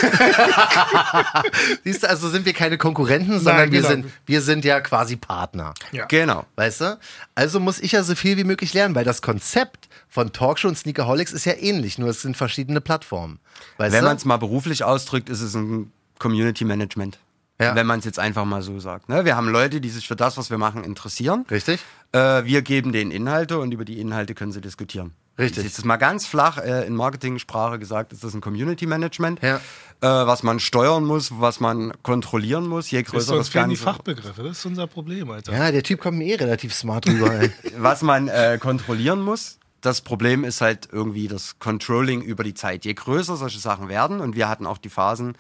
Siehst 1.84 2.04
du, 2.04 2.10
also 2.10 2.30
sind 2.30 2.46
wir 2.46 2.54
keine 2.54 2.78
Konkurrenten, 2.78 3.40
sondern 3.40 3.72
wir, 3.72 3.82
genau. 3.82 3.90
sind, 3.90 4.06
wir 4.28 4.42
sind 4.42 4.64
ja 4.64 4.80
quasi 4.80 5.16
Partner. 5.16 5.74
Ja. 5.92 6.06
Genau. 6.06 6.46
Weißt 6.56 6.82
du? 6.82 7.00
Also 7.34 7.60
muss 7.60 7.80
ich 7.80 7.94
ja 7.94 8.04
so 8.04 8.14
viel 8.14 8.38
wie 8.38 8.44
möglich 8.44 8.76
lernen, 8.76 8.94
weil 8.94 9.06
das 9.06 9.24
Konzept 9.24 9.90
von 10.08 10.32
Talkshow 10.34 10.68
und 10.68 10.78
Sneakerholics 10.78 11.32
ist 11.32 11.46
ja 11.46 11.54
ähnlich, 11.54 11.98
nur 11.98 12.10
es 12.10 12.22
sind 12.22 12.38
verschiedene 12.38 12.80
Plattformen. 12.80 13.40
Weißt 13.78 13.92
Wenn 13.92 14.04
man 14.04 14.18
es 14.18 14.26
mal 14.26 14.38
beruflich 14.38 14.84
ausdrückt, 14.84 15.30
ist 15.30 15.42
es 15.42 15.56
ein 15.56 15.92
Community 16.20 16.64
Management. 16.64 17.18
Ja. 17.60 17.76
Wenn 17.76 17.88
man 17.88 18.00
es 18.00 18.06
jetzt 18.06 18.20
einfach 18.20 18.46
mal 18.46 18.62
so 18.62 18.80
sagt. 18.80 19.10
Ne? 19.10 19.26
Wir 19.26 19.36
haben 19.36 19.50
Leute, 19.50 19.82
die 19.82 19.90
sich 19.90 20.08
für 20.08 20.16
das, 20.16 20.38
was 20.38 20.50
wir 20.50 20.58
machen, 20.58 20.84
interessieren. 20.84 21.46
Richtig? 21.52 21.82
Äh, 22.14 22.46
wir 22.46 22.62
geben 22.62 22.94
denen 22.94 23.12
Inhalte 23.12 23.60
und 23.60 23.74
über 23.74 23.84
die 23.84 24.00
Inhalte 24.00 24.34
können 24.34 24.54
sie 24.54 24.62
diskutieren. 24.62 25.12
Richtig. 25.40 25.64
Jetzt 25.64 25.78
ist 25.80 25.86
mal 25.86 25.98
ganz 25.98 26.28
flach 26.28 26.58
äh, 26.58 26.86
in 26.86 26.96
Marketing-Sprache 26.96 27.80
gesagt, 27.80 28.14
ist 28.14 28.24
das 28.24 28.34
ein 28.34 28.42
Community 28.42 28.86
Management, 28.86 29.42
Ja. 29.42 29.56
äh, 29.58 29.62
was 30.02 30.44
man 30.44 30.60
steuern 30.60 31.06
muss, 31.06 31.32
was 31.40 31.60
man 31.60 31.94
kontrollieren 32.04 32.68
muss, 32.68 32.92
je 32.92 33.02
Das 33.04 33.12
größer 33.12 33.38
das 33.38 33.50
fehlen 33.50 33.70
die 33.70 33.76
Ganze, 33.76 33.84
Fachbegriffe. 33.86 34.44
Das 34.44 34.60
ist 34.60 34.66
unser 34.66 34.88
Problem, 34.88 35.32
Alter. 35.32 35.54
Ja, 35.54 35.72
der 35.72 35.84
Typ 35.84 36.02
kommt 36.02 36.18
mir 36.18 36.26
eh 36.26 36.36
relativ 36.36 36.74
smart 36.74 37.08
rüber. 37.08 37.40
Was 37.78 38.02
man 38.02 38.28
äh, 38.28 38.58
kontrollieren 38.62 39.22
muss. 39.22 39.58
Das 39.82 40.02
Problem 40.02 40.44
ist 40.44 40.60
halt 40.60 40.90
irgendwie 40.92 41.30
das 41.30 41.58
Controlling 41.60 42.22
über 42.22 42.44
die 42.44 42.54
Zeit. 42.54 42.84
Je 42.84 42.94
größer 42.94 43.38
solche 43.38 43.60
Sachen 43.60 43.88
werden, 43.88 44.20
und 44.20 44.36
wir 44.36 44.50
hatten 44.50 44.68
auch 44.68 44.78
die 44.78 44.90
Phasen, 44.90 45.36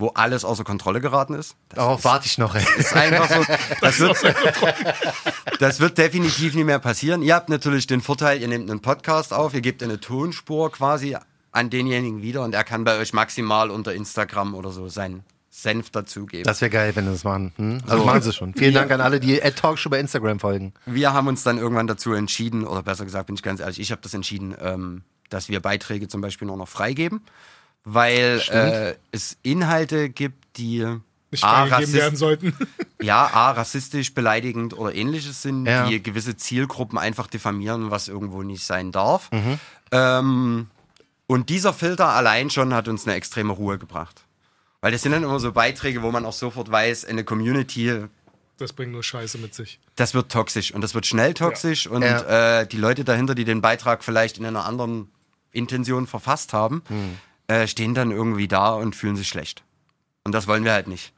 wo 0.00 0.08
alles 0.08 0.44
außer 0.44 0.64
Kontrolle 0.64 1.00
geraten 1.00 1.34
ist. 1.34 1.56
Das 1.68 1.76
Darauf 1.76 2.04
warte 2.04 2.26
ich 2.26 2.38
noch. 2.38 2.54
Ey. 2.54 2.64
ist 2.78 2.94
einfach 2.94 3.28
so. 3.28 3.44
Das 3.80 4.00
wird, 4.00 4.16
das 5.60 5.80
wird 5.80 5.98
definitiv 5.98 6.54
nicht 6.54 6.64
mehr 6.64 6.78
passieren. 6.78 7.22
Ihr 7.22 7.34
habt 7.34 7.48
natürlich 7.48 7.86
den 7.86 8.00
Vorteil, 8.00 8.40
ihr 8.40 8.48
nehmt 8.48 8.70
einen 8.70 8.80
Podcast 8.80 9.32
auf, 9.32 9.54
ihr 9.54 9.60
gebt 9.60 9.82
eine 9.82 10.00
Tonspur 10.00 10.72
quasi 10.72 11.16
an 11.52 11.70
denjenigen 11.70 12.22
wieder 12.22 12.42
und 12.42 12.54
er 12.54 12.64
kann 12.64 12.84
bei 12.84 12.98
euch 12.98 13.12
maximal 13.12 13.70
unter 13.70 13.92
Instagram 13.92 14.54
oder 14.54 14.70
so 14.70 14.88
seinen 14.88 15.24
Senf 15.50 15.90
dazugeben. 15.90 16.44
Das 16.44 16.60
wäre 16.60 16.70
geil, 16.70 16.92
wenn 16.94 17.06
sie 17.06 17.12
das 17.12 17.24
machen. 17.24 17.52
Hm? 17.56 17.82
Also 17.86 18.04
machen 18.04 18.22
sie 18.22 18.32
schon. 18.32 18.54
Vielen 18.54 18.72
Dank 18.72 18.90
an 18.92 19.00
alle, 19.00 19.18
die 19.18 19.42
Ad 19.42 19.56
Talkshow 19.56 19.90
bei 19.90 19.98
Instagram 19.98 20.38
folgen. 20.38 20.72
wir 20.86 21.12
haben 21.12 21.26
uns 21.26 21.42
dann 21.42 21.58
irgendwann 21.58 21.88
dazu 21.88 22.12
entschieden, 22.12 22.64
oder 22.64 22.82
besser 22.82 23.04
gesagt, 23.04 23.26
bin 23.26 23.34
ich 23.34 23.42
ganz 23.42 23.60
ehrlich, 23.60 23.80
ich 23.80 23.90
habe 23.90 24.00
das 24.00 24.14
entschieden, 24.14 24.54
ähm, 24.60 25.02
dass 25.28 25.48
wir 25.48 25.60
Beiträge 25.60 26.06
zum 26.08 26.20
Beispiel 26.20 26.46
nur 26.46 26.56
noch 26.56 26.68
freigeben, 26.68 27.22
weil 27.84 28.40
äh, 28.50 28.94
es 29.12 29.36
Inhalte 29.42 30.10
gibt, 30.10 30.56
die 30.58 30.84
Nicht 31.30 31.44
A, 31.44 31.66
freigegeben 31.66 31.94
werden 31.94 32.14
rassist- 32.14 32.18
sollten. 32.18 32.54
ja, 33.02 33.26
A, 33.32 33.52
rassistisch, 33.52 34.14
beleidigend 34.14 34.76
oder 34.76 34.94
ähnliches 34.94 35.42
sind, 35.42 35.66
Ja. 35.66 35.86
die 35.88 36.02
gewisse 36.02 36.36
Zielgruppen 36.36 36.98
einfach 36.98 37.26
diffamieren, 37.26 37.90
was 37.90 38.08
irgendwo 38.08 38.42
nicht 38.42 38.64
sein 38.64 38.92
darf. 38.92 39.30
Ähm, 39.92 40.68
und 41.26 41.48
dieser 41.48 41.72
Filter 41.72 42.08
allein 42.08 42.50
schon 42.50 42.74
hat 42.74 42.88
uns 42.88 43.06
eine 43.06 43.14
extreme 43.16 43.52
Ruhe 43.52 43.78
gebracht. 43.78 44.24
Weil 44.80 44.92
das 44.92 45.02
sind 45.02 45.12
dann 45.12 45.22
immer 45.22 45.38
so 45.40 45.52
Beiträge, 45.52 46.02
wo 46.02 46.10
man 46.10 46.24
auch 46.24 46.32
sofort 46.32 46.70
weiß, 46.70 47.04
eine 47.04 47.22
Community, 47.24 48.04
Das 48.56 48.72
bringt 48.72 48.92
nur 48.92 49.02
Scheiße 49.02 49.38
mit 49.38 49.54
sich. 49.54 49.78
das 49.96 50.14
wird 50.14 50.32
toxisch 50.32 50.72
und 50.72 50.80
das 50.80 50.94
wird 50.94 51.06
schnell 51.06 51.34
toxisch 51.34 51.86
und 51.86 52.02
Ja. 52.02 52.60
äh, 52.60 52.66
die 52.66 52.78
Leute 52.78 53.04
dahinter, 53.04 53.34
die 53.34 53.44
den 53.44 53.60
Beitrag 53.60 54.02
vielleicht 54.02 54.38
in 54.38 54.46
einer 54.46 54.64
anderen 54.64 55.10
Intention 55.52 56.06
verfasst 56.06 56.52
haben, 56.52 56.82
Hm. 56.88 57.18
Äh, 57.50 57.66
stehen 57.66 57.94
dann 57.94 58.10
irgendwie 58.10 58.48
da 58.48 58.70
und 58.70 58.94
fühlen 58.94 59.16
sich 59.16 59.28
schlecht. 59.28 59.62
Und 60.24 60.32
das 60.32 60.46
wollen 60.46 60.64
wir 60.64 60.72
halt 60.72 60.86
nicht. 60.88 61.12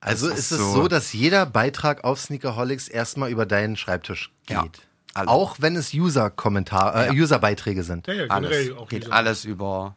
Also 0.00 0.28
Das 0.28 0.38
ist 0.38 0.44
ist 0.46 0.52
es 0.52 0.58
so- 0.58 0.72
so, 0.82 0.88
dass 0.88 1.12
jeder 1.12 1.46
Beitrag 1.46 2.04
auf 2.04 2.20
Sneakerholics 2.20 2.88
erstmal 2.88 3.30
über 3.30 3.46
deinen 3.46 3.76
Schreibtisch 3.76 4.30
geht. 4.46 4.56
Ja. 4.56 5.26
Auch 5.26 5.56
wenn 5.60 5.74
es 5.74 5.92
User-Kommentar, 5.94 6.94
äh, 6.94 7.06
Ja. 7.06 7.12
User-Beiträge 7.12 7.82
sind. 7.82 8.06
Ja, 8.06 8.12
ja, 8.14 8.26
alles. 8.28 8.72
auch 8.76 8.88
Geht 8.88 9.10
alles 9.10 9.44
über. 9.44 9.96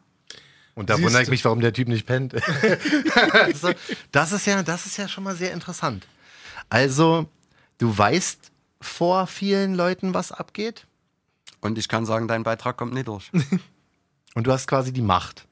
Und 0.74 0.88
da 0.90 0.94
Siehste. 0.94 1.06
wundere 1.06 1.22
ich 1.22 1.28
mich, 1.28 1.44
warum 1.44 1.60
der 1.60 1.72
Typ 1.72 1.86
nicht 1.88 2.06
pennt. 2.06 2.34
also, 3.32 3.72
das, 4.10 4.32
ist 4.32 4.46
ja, 4.46 4.62
das 4.62 4.86
ist 4.86 4.96
ja 4.96 5.06
schon 5.06 5.22
mal 5.24 5.36
sehr 5.36 5.52
interessant. 5.52 6.06
Also, 6.70 7.28
du 7.78 7.96
weißt 7.96 8.50
vor 8.80 9.26
vielen 9.26 9.74
Leuten, 9.74 10.14
was 10.14 10.32
abgeht 10.32 10.86
Und 11.60 11.78
ich 11.78 11.88
kann 11.88 12.06
sagen, 12.06 12.26
dein 12.26 12.42
Beitrag 12.42 12.76
kommt 12.76 12.94
nicht 12.94 13.06
durch. 13.06 13.30
und 14.34 14.46
du 14.46 14.50
hast 14.52 14.66
quasi 14.66 14.92
die 14.92 15.02
Macht. 15.02 15.46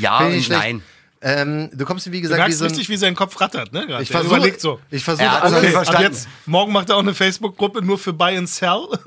Ja 0.00 0.18
und 0.18 0.48
nein. 0.48 0.82
Ähm, 1.22 1.70
du 1.72 1.84
kommst 1.86 2.06
wie 2.12 2.16
Du 2.18 2.22
gesagt, 2.22 2.38
wie 2.38 2.42
merkst 2.42 2.58
so 2.58 2.64
ein, 2.66 2.70
richtig, 2.70 2.88
wie 2.90 2.96
sein 2.98 3.14
Kopf 3.14 3.40
rattert, 3.40 3.72
ne? 3.72 3.86
gerade. 3.86 4.02
Ich 4.02 4.10
überlegt 4.10 4.60
so. 4.60 4.78
ich 4.90 5.02
versuche 5.02 5.24
Er 5.24 5.32
hat 5.32 5.42
alles. 5.44 5.54
so 5.54 5.58
Okay, 5.60 5.70
verstanden. 5.72 6.02
jetzt, 6.02 6.28
morgen 6.44 6.72
macht 6.72 6.90
er 6.90 6.96
auch 6.96 7.00
eine 7.00 7.14
Facebook-Gruppe 7.14 7.82
nur 7.82 7.98
für 7.98 8.12
Buy 8.12 8.36
and 8.36 8.48
Sell 8.48 8.70
und 8.80 9.00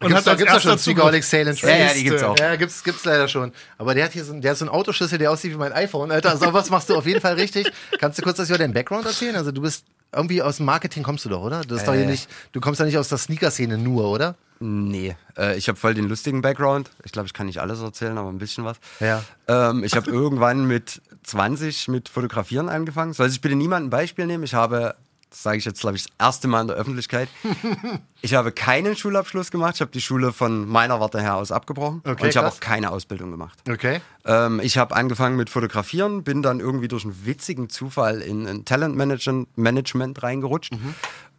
Gibt's 0.00 0.14
hat 0.14 0.26
da, 0.26 0.30
als 0.30 0.38
gibt's 0.38 0.52
erster 0.54 0.68
schon 0.70 0.78
Sale 1.22 1.50
and 1.50 1.60
Ja, 1.60 1.68
Trade? 1.68 1.82
ja, 1.84 1.92
die 1.94 2.04
gibt's 2.04 2.22
auch. 2.22 2.38
Ja, 2.38 2.56
gibt's, 2.56 2.84
gibt's 2.84 3.04
leider 3.04 3.26
schon. 3.28 3.52
Aber 3.78 3.94
der 3.94 4.04
hat 4.04 4.12
hier 4.12 4.24
so, 4.24 4.32
ein- 4.32 4.40
der 4.40 4.52
hat 4.52 4.58
so 4.58 4.64
einen 4.64 4.72
Autoschlüssel, 4.74 5.18
der 5.18 5.30
aussieht 5.32 5.52
wie 5.52 5.56
mein 5.56 5.72
iPhone, 5.72 6.12
Alter. 6.12 6.30
Also 6.30 6.52
was 6.52 6.70
machst 6.70 6.88
du 6.88 6.94
auf 6.96 7.04
jeden 7.04 7.20
Fall 7.20 7.34
richtig. 7.34 7.70
Kannst 7.98 8.18
du 8.18 8.22
kurz 8.22 8.36
das 8.36 8.48
über 8.48 8.58
deinen 8.58 8.72
Background 8.72 9.04
erzählen? 9.04 9.34
Also 9.34 9.50
du 9.50 9.60
bist 9.60 9.84
irgendwie 10.14 10.40
aus 10.40 10.58
dem 10.58 10.66
Marketing 10.66 11.02
kommst 11.02 11.24
du 11.24 11.28
doch, 11.28 11.40
oder? 11.42 11.62
Das 11.62 11.78
ist 11.80 11.88
doch 11.88 11.94
hier 11.94 12.04
Äh. 12.04 12.06
nicht, 12.06 12.28
du 12.52 12.60
kommst 12.60 12.80
doch 12.80 12.86
nicht 12.86 12.96
aus 12.96 13.08
der 13.08 13.18
Sneaker-Szene 13.18 13.76
nur, 13.76 14.04
oder? 14.08 14.36
Nee, 14.58 15.16
äh, 15.36 15.56
ich 15.56 15.68
habe 15.68 15.78
voll 15.78 15.94
den 15.94 16.08
lustigen 16.08 16.40
Background. 16.40 16.90
Ich 17.04 17.12
glaube, 17.12 17.26
ich 17.26 17.34
kann 17.34 17.46
nicht 17.46 17.60
alles 17.60 17.80
erzählen, 17.80 18.16
aber 18.16 18.30
ein 18.30 18.38
bisschen 18.38 18.64
was. 18.64 18.78
Ja. 19.00 19.22
Ähm, 19.48 19.84
ich 19.84 19.94
habe 19.94 20.10
irgendwann 20.10 20.66
mit 20.66 21.02
20 21.24 21.88
mit 21.88 22.08
Fotografieren 22.08 22.68
angefangen. 22.68 23.12
Soll 23.12 23.28
sich 23.28 23.40
bitte 23.40 23.56
niemand 23.56 23.86
ein 23.86 23.90
Beispiel 23.90 24.26
nehmen? 24.26 24.44
Ich 24.44 24.54
habe, 24.54 24.94
das 25.28 25.42
sage 25.42 25.58
ich 25.58 25.64
jetzt, 25.64 25.80
glaube 25.80 25.96
ich, 25.96 26.04
das 26.04 26.12
erste 26.18 26.48
Mal 26.48 26.62
in 26.62 26.68
der 26.68 26.76
Öffentlichkeit. 26.76 27.28
ich 28.22 28.34
habe 28.34 28.52
keinen 28.52 28.96
Schulabschluss 28.96 29.50
gemacht. 29.50 29.74
Ich 29.74 29.80
habe 29.82 29.90
die 29.90 30.00
Schule 30.00 30.32
von 30.32 30.66
meiner 30.66 31.00
Warte 31.00 31.20
her 31.20 31.34
aus 31.34 31.52
abgebrochen. 31.52 32.00
Okay, 32.04 32.22
und 32.22 32.28
ich 32.28 32.36
habe 32.36 32.48
auch 32.48 32.60
keine 32.60 32.90
Ausbildung 32.90 33.30
gemacht. 33.30 33.58
Okay. 33.68 34.00
Ähm, 34.24 34.60
ich 34.60 34.78
habe 34.78 34.96
angefangen 34.96 35.36
mit 35.36 35.50
Fotografieren, 35.50 36.24
bin 36.24 36.42
dann 36.42 36.60
irgendwie 36.60 36.88
durch 36.88 37.04
einen 37.04 37.26
witzigen 37.26 37.68
Zufall 37.68 38.22
in 38.22 38.46
ein 38.46 38.64
Talentmanagement 38.64 39.58
Management 39.58 40.22
reingerutscht 40.22 40.72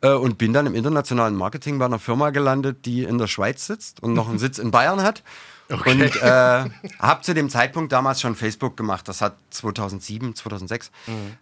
äh, 0.02 0.12
und 0.12 0.38
bin 0.38 0.54
dann 0.54 0.66
im 0.66 0.76
internationalen 0.76 1.36
Marketing 1.36 1.80
bei 1.80 1.86
einer 1.86 2.00
Firma 2.00 2.30
gelandet, 2.30 2.86
die 2.86 3.04
in 3.04 3.18
der 3.18 3.28
Schweiz 3.28 3.66
sitzt 3.66 4.02
und 4.02 4.14
noch 4.14 4.30
einen 4.30 4.40
Sitz 4.40 4.58
in 4.58 4.72
Bayern 4.72 5.02
hat. 5.02 5.24
Und 5.70 6.16
äh, 6.22 6.66
habe 7.00 7.22
zu 7.24 7.34
dem 7.34 7.50
Zeitpunkt 7.50 7.92
damals 7.92 8.22
schon 8.22 8.36
Facebook 8.36 8.78
gemacht. 8.78 9.08
Das 9.10 9.22
hat 9.22 9.36
2007, 9.50 10.34
2006, 10.34 10.92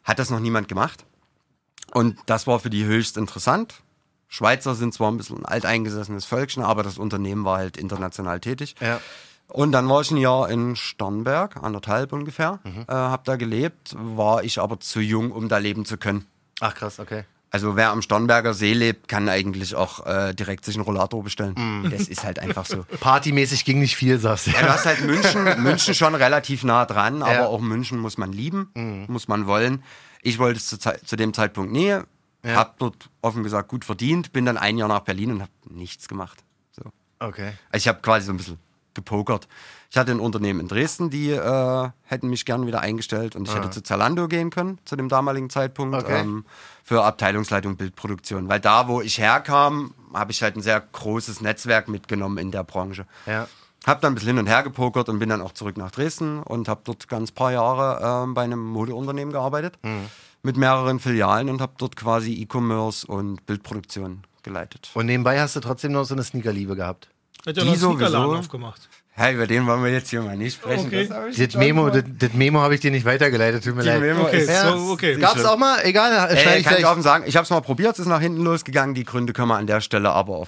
hat 0.04 0.18
das 0.18 0.32
noch 0.32 0.40
niemand 0.40 0.68
gemacht. 0.68 1.06
Und 1.94 2.18
das 2.26 2.48
war 2.48 2.60
für 2.60 2.72
die 2.72 2.86
höchst 2.86 3.18
interessant. 3.18 3.76
Schweizer 4.28 4.76
sind 4.76 4.94
zwar 4.94 5.12
ein 5.12 5.18
bisschen 5.18 5.38
ein 5.38 5.46
alteingesessenes 5.46 6.26
Völkchen, 6.26 6.64
aber 6.64 6.84
das 6.84 6.98
Unternehmen 6.98 7.46
war 7.46 7.58
halt 7.58 7.78
international 7.78 8.40
tätig. 8.40 8.76
Ja. 8.82 9.00
Und 9.48 9.72
dann 9.72 9.88
war 9.88 10.02
ich 10.02 10.12
ein 10.12 10.18
Jahr 10.18 10.50
in 10.50 10.76
Starnberg, 10.76 11.58
anderthalb 11.58 12.12
ungefähr, 12.12 12.60
äh, 12.66 12.92
hab 12.92 13.26
da 13.26 13.36
gelebt, 13.36 13.96
war 13.98 14.44
ich 14.44 14.60
aber 14.60 14.80
zu 14.80 15.00
jung, 15.00 15.32
um 15.32 15.48
da 15.48 15.60
leben 15.60 15.86
zu 15.86 15.98
können. 15.98 16.26
Ach 16.62 16.74
krass, 16.74 17.00
okay. 17.00 17.26
Also 17.56 17.78
wer 17.78 17.92
am 17.92 18.02
Starnberger 18.02 18.54
See 18.54 18.74
lebt, 18.74 19.08
kann 19.08 19.30
eigentlich 19.30 19.76
auch 19.76 20.06
äh, 20.06 20.34
direkt 20.34 20.66
sich 20.66 20.76
einen 20.76 20.84
Rollator 20.84 21.24
bestellen. 21.24 21.56
Das 21.90 22.10
ist 22.10 22.26
halt 22.26 22.38
einfach 22.38 22.66
so. 22.66 22.84
Partymäßig 23.00 23.64
ging 23.64 23.80
nicht 23.80 23.96
viel, 23.96 24.20
sagst 24.20 24.48
du. 24.48 24.52
Ja, 24.52 24.60
du 24.64 24.68
hast 24.74 24.86
halt 24.86 25.00
München, 25.06 25.64
München 25.64 25.94
schon 25.96 26.16
relativ 26.16 26.66
nah 26.66 26.86
dran, 26.86 27.24
aber 27.24 27.34
Ja. 27.34 27.46
auch 27.46 27.62
München 27.62 27.98
muss 27.98 28.18
man 28.18 28.34
lieben, 28.34 29.06
muss 29.08 29.30
man 29.30 29.48
wollen. 29.48 29.84
Ich 30.22 30.38
wollte 30.38 30.58
es 30.58 30.68
zu, 30.68 30.78
zu 30.78 31.16
dem 31.16 31.34
Zeitpunkt 31.34 31.72
nie, 31.72 31.96
hab 32.46 32.78
dort 32.78 33.10
offen 33.22 33.42
gesagt 33.44 33.70
gut 33.70 33.86
verdient, 33.86 34.34
bin 34.34 34.44
dann 34.46 34.58
ein 34.58 34.78
Jahr 34.78 34.90
nach 34.90 35.00
Berlin 35.00 35.32
und 35.32 35.42
hab 35.42 35.50
nichts 35.70 36.10
gemacht. 36.10 36.44
So. 36.72 36.82
Okay. 37.20 37.54
Also 37.72 37.84
ich 37.84 37.88
habe 37.88 38.02
quasi 38.02 38.26
so 38.26 38.34
ein 38.34 38.38
bisschen 38.38 38.60
gepokert. 38.96 39.48
Ich 39.92 39.98
hatte 39.98 40.12
ein 40.12 40.20
Unternehmen 40.20 40.60
in 40.62 40.68
Dresden, 40.68 41.10
die 41.10 41.30
äh, 41.32 41.90
hätten 42.04 42.30
mich 42.30 42.46
gern 42.46 42.66
wieder 42.66 42.82
eingestellt 42.82 43.36
und 43.36 43.48
ich 43.48 43.56
hätte 43.56 43.70
zu 43.70 43.84
Zalando 43.84 44.28
gehen 44.28 44.50
können 44.50 44.80
zu 44.86 44.96
dem 44.96 45.08
damaligen 45.10 45.50
Zeitpunkt 45.50 45.96
Okay. 45.96 46.22
ähm, 46.22 46.46
für 46.84 47.04
Abteilungsleitung 47.04 47.78
Bildproduktion. 47.78 48.50
Weil 48.50 48.60
da, 48.60 48.88
wo 48.88 49.02
ich 49.02 49.20
herkam, 49.20 49.94
habe 50.14 50.32
ich 50.32 50.42
halt 50.42 50.56
ein 50.56 50.62
sehr 50.62 50.80
großes 50.82 51.42
Netzwerk 51.42 51.88
mitgenommen 51.88 52.38
in 52.40 52.52
der 52.52 52.64
Branche. 52.64 53.06
Ja. 53.26 53.48
Hab 53.86 54.02
dann 54.02 54.14
ein 54.14 54.16
bisschen 54.16 54.30
hin 54.30 54.40
und 54.40 54.48
her 54.48 54.64
gepokert 54.64 55.10
und 55.10 55.20
bin 55.20 55.30
dann 55.30 55.42
auch 55.42 55.52
zurück 55.54 55.78
nach 55.78 55.92
Dresden 55.92 56.42
und 56.42 56.68
habe 56.68 56.82
dort 56.84 57.08
ganz 57.08 57.32
paar 57.32 57.52
Jahre 57.52 58.24
ähm, 58.24 58.34
bei 58.34 58.42
einem 58.44 58.60
Modeunternehmen 58.66 59.32
gearbeitet 59.32 59.78
mit 60.42 60.58
mehreren 60.58 61.00
Filialen 61.00 61.50
und 61.50 61.62
habe 61.62 61.74
dort 61.78 61.96
quasi 61.96 62.34
E-Commerce 62.34 63.06
und 63.06 63.46
Bildproduktion 63.46 64.24
geleitet. 64.44 64.90
Und 64.94 65.06
nebenbei 65.08 65.40
hast 65.40 65.56
du 65.56 65.60
trotzdem 65.60 65.92
noch 65.92 66.04
so 66.06 66.14
eine 66.16 66.24
Sneakerliebe 66.24 66.76
gehabt. 66.76 67.10
Hat 67.46 67.56
ja 67.58 67.64
Die 67.64 67.70
noch 67.70 67.74
einen 67.74 67.80
Sneakerladen 67.82 68.26
sowieso. 68.28 68.40
aufgemacht. 68.40 68.82
Hey, 69.18 69.34
über 69.36 69.48
den 69.48 69.66
wollen 69.66 69.82
wir 69.84 69.92
jetzt 69.92 70.10
hier 70.10 70.22
mal 70.22 70.36
nicht 70.36 70.56
sprechen. 70.56 70.88
Okay. 70.88 71.08
Das 71.08 71.38
Das 71.38 71.56
Memo, 71.56 71.90
das, 71.90 72.04
das 72.20 72.34
Memo 72.34 72.60
habe 72.60 72.76
ich 72.76 72.82
dir 72.82 72.92
nicht 72.92 73.06
weitergeleitet, 73.06 73.64
tut 73.64 73.76
mir 73.76 73.84
Die 73.84 73.88
leid. 73.88 74.02
Memo 74.02 74.24
Okay, 74.24 74.40
ist 74.40 74.50
Ja, 74.50 74.72
so, 74.78 74.92
okay. 74.92 75.16
Gab's 75.18 75.46
auch 75.46 75.58
mal? 75.58 75.80
Egal, 75.86 76.12
Äh, 76.32 76.36
ich 76.38 76.44
kann 76.44 76.58
ich 76.58 76.66
gleich. 76.68 76.86
offen 76.86 77.02
sagen, 77.02 77.24
ich 77.26 77.38
habe 77.38 77.46
es 77.46 77.50
mal 77.50 77.62
probiert, 77.62 77.94
es 77.94 78.00
ist 78.00 78.08
nach 78.08 78.20
hinten 78.20 78.44
losgegangen. 78.44 78.94
Die 78.94 79.06
Gründe 79.06 79.32
können 79.32 79.48
wir 79.48 79.56
an 79.58 79.68
der 79.68 79.80
Stelle 79.80 80.10
aber 80.10 80.46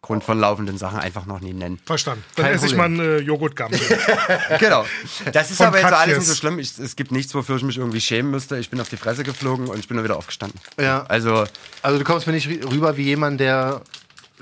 aufgrund 0.00 0.22
von 0.22 0.38
laufenden 0.38 0.78
Sachen 0.78 1.00
einfach 1.00 1.26
noch 1.26 1.40
nie 1.40 1.52
nennen. 1.52 1.80
Verstanden. 1.84 2.22
Dann 2.36 2.44
Kein 2.46 2.54
esse 2.54 2.66
ich 2.66 2.76
mal 2.76 2.84
Problem. 2.88 3.00
einen 3.00 3.18
äh, 3.18 3.22
Joghurtgamm. 3.22 3.72
genau. 4.60 4.84
Das 5.32 5.50
ist 5.50 5.56
Von 5.56 5.66
aber 5.66 5.78
jetzt 5.78 5.86
alles 5.86 5.98
Katjes. 5.98 6.18
nicht 6.18 6.26
so 6.28 6.34
schlimm. 6.36 6.58
Ich, 6.60 6.78
es 6.78 6.94
gibt 6.94 7.10
nichts, 7.10 7.34
wofür 7.34 7.56
ich 7.56 7.64
mich 7.64 7.76
irgendwie 7.78 8.00
schämen 8.00 8.30
müsste. 8.30 8.56
Ich 8.58 8.70
bin 8.70 8.80
auf 8.80 8.88
die 8.88 8.96
Fresse 8.98 9.24
geflogen 9.24 9.66
und 9.66 9.80
ich 9.80 9.88
bin 9.88 9.96
dann 9.96 10.04
wieder 10.04 10.16
aufgestanden. 10.16 10.60
Ja. 10.80 11.04
Also, 11.08 11.44
Also 11.82 11.98
du 11.98 12.04
kommst 12.04 12.28
mir 12.28 12.34
nicht 12.34 12.46
rü- 12.46 12.70
rüber 12.70 12.96
wie 12.96 13.02
jemand, 13.02 13.40
der 13.40 13.80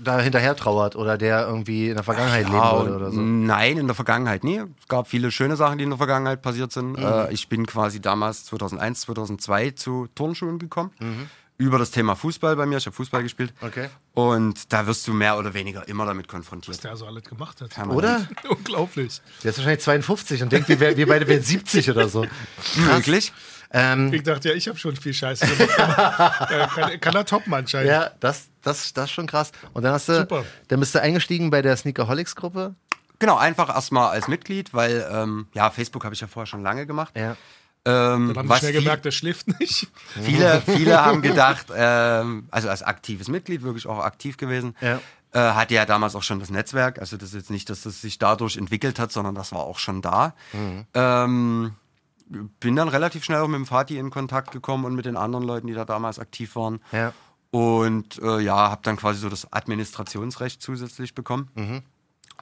da 0.01 0.21
hinterher 0.21 0.57
trauert 0.57 0.97
oder 0.97 1.17
der 1.19 1.47
irgendwie 1.47 1.89
in 1.89 1.95
der 1.95 2.05
Vergangenheit 2.05 2.49
ja, 2.49 2.53
leben 2.73 2.85
würde 2.87 2.97
oder 2.97 3.13
so. 3.13 3.21
nein, 3.21 3.79
in 3.79 3.87
der 3.87 3.95
Vergangenheit 3.95 4.43
nie. 4.45 4.59
Es 4.81 4.89
gab 4.89 5.09
viele 5.09 5.31
schöne 5.31 5.57
Sachen, 5.57 5.79
die 5.79 5.85
in 5.85 5.91
der 5.91 5.99
Vergangenheit 5.99 6.43
passiert 6.43 6.73
sind. 6.73 6.93
Mhm. 6.99 7.05
Äh, 7.05 7.33
ich 7.33 7.49
bin 7.49 7.67
quasi 7.67 8.01
damals 8.01 8.45
2001, 8.47 9.01
2002 9.03 9.71
zu 9.73 10.09
Turnschuhen 10.15 10.59
gekommen. 10.59 10.91
Mhm. 10.99 11.29
Über 11.57 11.79
das 11.79 11.93
Thema 11.93 12.17
Fußball 12.17 12.57
bei 12.57 12.67
mir. 12.67 12.79
Ich 12.79 12.87
habe 12.87 12.97
Fußball 12.97 13.23
gespielt. 13.23 13.55
Okay. 13.61 13.89
Und 14.13 14.73
da 14.73 14.89
wirst 14.89 15.07
du 15.07 15.13
mehr 15.13 15.39
oder 15.39 15.55
weniger 15.55 15.87
immer 15.87 16.05
damit 16.05 16.27
konfrontiert. 16.27 16.77
Was 16.77 16.81
der 16.83 16.97
so 16.97 17.07
alles 17.07 17.23
gemacht 17.23 17.61
hat. 17.61 17.71
Permanent. 17.71 17.97
Oder? 18.43 18.51
Unglaublich. 18.51 19.23
Der 19.45 19.51
ist 19.53 19.59
wahrscheinlich 19.59 19.85
52 19.85 20.43
und 20.43 20.51
denkt, 20.51 20.69
wir, 20.69 20.81
wär- 20.81 20.97
wir 20.97 21.07
beide 21.07 21.29
wären 21.29 21.43
70 21.45 21.89
oder 21.91 22.09
so. 22.09 22.27
Möglich? 22.93 23.33
Ähm, 23.76 24.12
Ich 24.12 24.23
dachte 24.23 24.49
ja, 24.50 24.54
ich 24.54 24.69
habe 24.69 24.78
schon 24.78 24.95
viel 24.97 25.12
Scheiße 25.12 25.47
gemacht. 25.47 25.76
kann, 26.75 27.00
kann 27.00 27.14
er 27.16 27.25
toppen 27.26 27.52
anscheinend. 27.52 27.90
ja, 27.90 28.11
das, 28.21 28.47
das, 28.62 28.93
das 28.95 29.07
ist 29.07 29.11
schon 29.11 29.26
krass. 29.26 29.50
Und 29.73 29.83
dann 29.83 29.93
hast 29.93 30.09
du, 30.09 30.21
Super. 30.21 30.45
dann 30.69 30.78
bist 30.81 30.95
du 30.95 31.00
eingestiegen 31.02 31.50
bei 31.50 31.61
der 31.61 31.76
Sneakerholics-Gruppe. 31.76 32.75
Genau, 33.19 33.37
einfach 33.37 33.69
erstmal 33.69 34.11
als 34.11 34.28
Mitglied, 34.28 34.73
weil, 34.75 35.07
ähm, 35.11 35.49
ja, 35.54 35.71
Facebook 35.71 36.04
habe 36.04 36.14
ich 36.14 36.21
ja 36.21 36.26
vorher 36.28 36.47
schon 36.47 36.62
lange 36.62 36.87
gemacht. 36.87 37.12
Ja. 37.16 37.37
Ähm, 37.87 38.28
Dann 38.35 38.37
haben 38.38 38.49
sie 38.49 38.59
schnell 38.59 38.73
gemerkt, 38.73 39.04
der 39.04 39.11
schläft 39.11 39.59
nicht. 39.61 39.88
Viele, 40.23 40.62
viele 40.64 41.04
haben 41.04 41.21
gedacht, 41.23 41.66
ähm, 41.75 42.47
also 42.50 42.69
als 42.71 42.83
aktives 42.83 43.28
Mitglied 43.28 43.62
wirklich 43.62 43.87
auch 43.87 43.99
aktiv 43.99 44.37
gewesen, 44.38 44.75
Ja. 44.81 45.00
äh, 45.33 45.38
hatte 45.54 45.75
ja 45.75 45.85
damals 45.85 46.14
auch 46.14 46.23
schon 46.23 46.40
das 46.40 46.49
Netzwerk. 46.50 46.99
Also 46.99 47.16
das 47.19 47.31
ist 47.31 47.35
jetzt 47.35 47.50
nicht, 47.50 47.69
dass 47.69 47.83
das 47.83 48.00
sich 48.00 48.19
dadurch 48.19 48.57
entwickelt 48.57 48.99
hat, 48.99 49.12
sondern 49.12 49.35
das 49.35 49.52
war 49.52 49.61
auch 49.61 49.78
schon 49.78 50.00
da. 50.00 50.35
Ähm, 50.95 51.73
bin 52.26 52.76
dann 52.76 52.88
relativ 52.88 53.25
schnell 53.25 53.40
auch 53.40 53.49
mit 53.49 53.57
dem 53.57 53.66
Vati 53.66 53.99
in 53.99 54.11
Kontakt 54.11 54.50
gekommen 54.50 54.85
und 54.85 54.95
mit 54.95 55.04
den 55.04 55.16
anderen 55.16 55.45
Leuten, 55.45 55.66
die 55.66 55.75
da 55.75 55.85
damals 55.85 56.19
aktiv 56.19 56.57
waren. 56.57 56.81
Ja. 56.93 57.12
Und 57.50 58.21
äh, 58.21 58.40
ja, 58.40 58.71
habe 58.71 58.81
dann 58.83 58.97
quasi 58.97 59.21
so 59.21 59.28
das 59.28 59.52
Administrationsrecht 59.52 60.61
zusätzlich 60.61 61.14
bekommen 61.14 61.50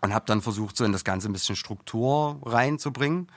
und 0.00 0.14
habe 0.14 0.24
dann 0.26 0.40
versucht, 0.40 0.76
so 0.76 0.84
in 0.84 0.92
das 0.92 1.04
Ganze 1.04 1.28
ein 1.28 1.34
bisschen 1.34 1.56
Struktur 1.56 2.40
reinzubringen. 2.44 3.28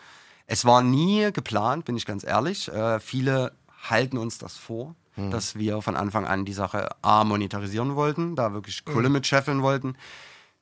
Es 0.48 0.64
war 0.64 0.82
nie 0.82 1.32
geplant, 1.34 1.86
bin 1.86 1.98
ich 1.98 2.06
ganz 2.06 2.24
ehrlich. 2.24 2.70
Äh, 2.70 3.00
viele 3.00 3.52
halten 3.90 4.18
uns 4.18 4.38
das 4.38 4.56
vor, 4.56 4.96
dass 5.32 5.56
wir 5.56 5.82
von 5.82 5.96
Anfang 5.96 6.26
an 6.28 6.44
die 6.44 6.54
Sache 6.54 6.90
A 7.02 7.24
monetarisieren 7.24 7.96
wollten, 7.96 8.36
da 8.36 8.52
wirklich 8.54 8.84
Kohle 8.84 9.10
mit 9.10 9.26
scheffeln 9.26 9.62
wollten. 9.62 9.96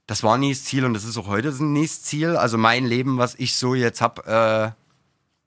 Das 0.06 0.22
war 0.22 0.38
nie 0.38 0.52
das 0.52 0.64
Ziel 0.64 0.86
und 0.86 0.94
das 0.94 1.06
ist 1.06 1.18
auch 1.18 1.28
heute 1.28 1.52
nie 1.64 1.84
das 1.84 2.04
Ziel. 2.04 2.36
Also 2.36 2.58
mein 2.58 2.86
Leben, 2.86 3.18
was 3.18 3.36
ich 3.36 3.56
so 3.56 3.74
jetzt 3.74 4.02
habe, 4.02 4.76
äh, 4.76 4.83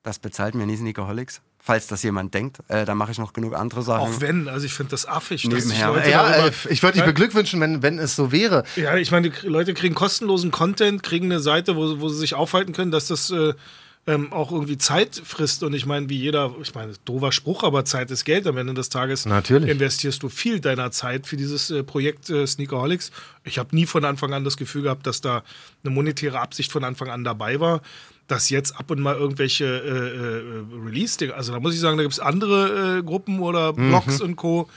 das 0.07 0.21
bezahlt 0.21 0.55
mir 0.55 0.67
nie 0.67 0.77
Sneakerholics. 0.77 1.41
Falls 1.59 1.89
das 1.89 2.05
jemand 2.05 2.33
denkt, 2.33 2.59
äh, 2.69 2.85
da 2.85 2.95
mache 2.95 3.11
ich 3.11 3.19
noch 3.19 3.33
genug 3.33 3.57
andere 3.57 3.83
Sachen. 3.83 4.03
Auch 4.03 4.21
wenn, 4.21 4.47
also 4.47 4.65
ich 4.65 4.73
finde 4.73 4.93
das 4.93 5.05
affig, 5.05 5.45
Nebenher. 5.49 5.89
Leute 5.89 6.09
Ja, 6.11 6.31
darüber, 6.31 6.47
äh, 6.47 6.73
ich 6.73 6.81
würde 6.85 6.99
dich 6.99 7.05
beglückwünschen, 7.05 7.61
wenn, 7.61 7.83
wenn 7.83 7.99
es 7.99 8.15
so 8.15 8.31
wäre. 8.31 8.63
Ja, 8.77 8.95
ich 8.97 9.11
meine, 9.11 9.31
die 9.31 9.47
Leute 9.49 9.75
kriegen 9.75 9.97
kostenlosen 9.97 10.53
Content, 10.53 11.03
kriegen 11.03 11.25
eine 11.27 11.41
Seite, 11.41 11.75
wo, 11.75 12.01
wo 12.01 12.09
sie 12.09 12.19
sich 12.19 12.35
aufhalten 12.35 12.73
können, 12.73 12.93
dass 12.93 13.09
das 13.09 13.31
äh, 13.31 13.55
ähm, 14.07 14.33
auch 14.33 14.53
irgendwie 14.53 14.79
Zeit 14.79 15.21
frisst. 15.25 15.63
Und 15.63 15.75
ich 15.75 15.85
meine, 15.85 16.09
wie 16.09 16.17
jeder, 16.17 16.55
ich 16.63 16.75
meine, 16.75 16.93
doofer 17.05 17.33
Spruch, 17.33 17.65
aber 17.65 17.85
Zeit 17.85 18.11
ist 18.11 18.25
Geld. 18.25 18.47
Am 18.47 18.57
Ende 18.57 18.75
des 18.75 18.89
Tages 18.89 19.27
Natürlich. 19.27 19.69
investierst 19.69 20.23
du 20.23 20.29
viel 20.29 20.61
deiner 20.61 20.93
Zeit 20.93 21.27
für 21.27 21.37
dieses 21.37 21.71
äh, 21.71 21.83
Projekt 21.83 22.31
äh, 22.31 22.47
Sneakerholics. 22.47 23.11
Ich 23.45 23.59
habe 23.59 23.75
nie 23.75 23.87
von 23.87 24.05
Anfang 24.05 24.33
an 24.33 24.45
das 24.45 24.57
Gefühl 24.57 24.83
gehabt, 24.83 25.07
dass 25.07 25.21
da 25.21 25.43
eine 25.83 25.93
monetäre 25.93 26.41
Absicht 26.41 26.71
von 26.71 26.85
Anfang 26.85 27.11
an 27.11 27.25
dabei 27.25 27.59
war. 27.59 27.83
Dass 28.29 28.51
jetzt 28.51 28.77
ab 28.77 28.91
und 28.91 29.01
mal 29.01 29.15
irgendwelche 29.15 29.65
äh, 29.65 30.79
äh, 30.79 30.85
Release-Dinge, 30.85 31.35
also 31.35 31.53
da 31.53 31.61
muss 31.61 31.75
ich 31.75 31.81
sagen, 31.81 31.97
da 31.97 32.03
gibt 32.03 32.15
es 32.15 32.21
andere 32.21 32.99
äh, 32.99 33.03
Gruppen 33.03 33.41
oder 33.41 33.73
Blogs 33.73 34.21
und 34.21 34.35
Co., 34.37 34.69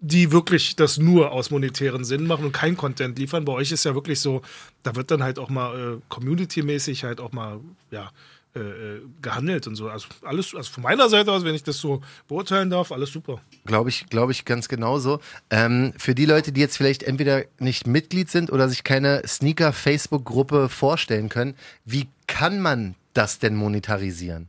die 0.00 0.32
wirklich 0.32 0.76
das 0.76 0.98
nur 0.98 1.30
aus 1.30 1.50
monetären 1.50 2.04
Sinn 2.04 2.26
machen 2.26 2.46
und 2.46 2.52
kein 2.52 2.76
Content 2.76 3.18
liefern. 3.18 3.44
Bei 3.44 3.52
euch 3.52 3.70
ist 3.70 3.84
ja 3.84 3.94
wirklich 3.94 4.18
so, 4.18 4.42
da 4.82 4.96
wird 4.96 5.10
dann 5.10 5.22
halt 5.22 5.38
auch 5.38 5.50
mal 5.50 5.78
äh, 5.78 6.00
community-mäßig 6.08 7.04
halt 7.04 7.20
auch 7.20 7.32
mal, 7.32 7.60
ja, 7.90 8.10
äh, 8.54 8.58
äh, 8.60 9.00
gehandelt 9.22 9.66
und 9.68 9.76
so. 9.76 9.88
Also 9.88 10.08
alles, 10.24 10.54
also 10.54 10.70
von 10.72 10.82
meiner 10.82 11.08
Seite 11.08 11.30
aus, 11.30 11.44
wenn 11.44 11.54
ich 11.54 11.62
das 11.62 11.78
so 11.78 12.00
beurteilen 12.26 12.68
darf, 12.70 12.90
alles 12.90 13.10
super. 13.12 13.40
Glaube 13.64 13.90
ich, 13.90 14.06
glaube 14.06 14.32
ich 14.32 14.44
ganz 14.44 14.68
genauso. 14.68 15.20
Ähm, 15.50 15.92
für 15.96 16.14
die 16.16 16.26
Leute, 16.26 16.50
die 16.52 16.60
jetzt 16.60 16.76
vielleicht 16.76 17.02
entweder 17.04 17.44
nicht 17.60 17.86
Mitglied 17.86 18.28
sind 18.30 18.50
oder 18.50 18.68
sich 18.68 18.82
keine 18.82 19.22
Sneaker-Facebook-Gruppe 19.26 20.68
vorstellen 20.68 21.28
können, 21.28 21.54
wie 21.84 22.08
kann 22.26 22.60
man 22.60 22.94
das 23.14 23.38
denn 23.38 23.54
monetarisieren? 23.56 24.48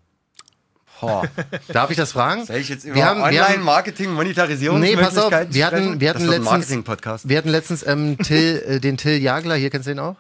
Boah. 1.00 1.24
Darf 1.70 1.90
ich 1.90 1.98
das 1.98 2.12
fragen? 2.12 2.46
Soll 2.46 2.58
ich 2.58 2.70
jetzt 2.70 2.84
über 2.86 2.96
Wir 2.96 3.06
haben- 3.06 3.20
wir 3.20 3.26
haben- 3.42 3.54
Online-Marketing, 3.54 4.12
Monetarisierung 4.14 4.80
Nee, 4.80 4.96
pass 4.96 5.18
auf, 5.18 5.32
wir 5.32 5.66
hatten, 5.66 6.00
wir 6.00 6.10
hatten 6.10 6.20
das 6.20 6.22
wird 6.22 6.22
ein 6.22 6.28
letztens, 6.30 6.46
Marketing-Podcast. 6.46 7.30
wir 7.30 7.38
hatten 7.40 7.50
letztens 7.50 7.86
ähm, 7.88 8.18
Till, 8.20 8.64
äh, 8.68 8.80
den 8.80 8.98
Till 8.98 9.18
Jagler, 9.22 9.56
hier 9.56 9.70
kennst 9.72 9.88
du 9.88 9.92
den 9.92 10.00
auch? 10.00 10.16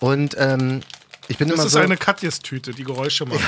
Und 0.00 0.34
ähm, 0.38 0.80
ich 1.32 1.38
bin 1.38 1.48
Das 1.48 1.56
immer 1.56 1.66
ist 1.66 1.72
so, 1.72 1.78
eine 1.80 1.96
Katjes-Tüte, 1.96 2.72
die 2.72 2.84
Geräusche 2.84 3.26
macht. 3.26 3.40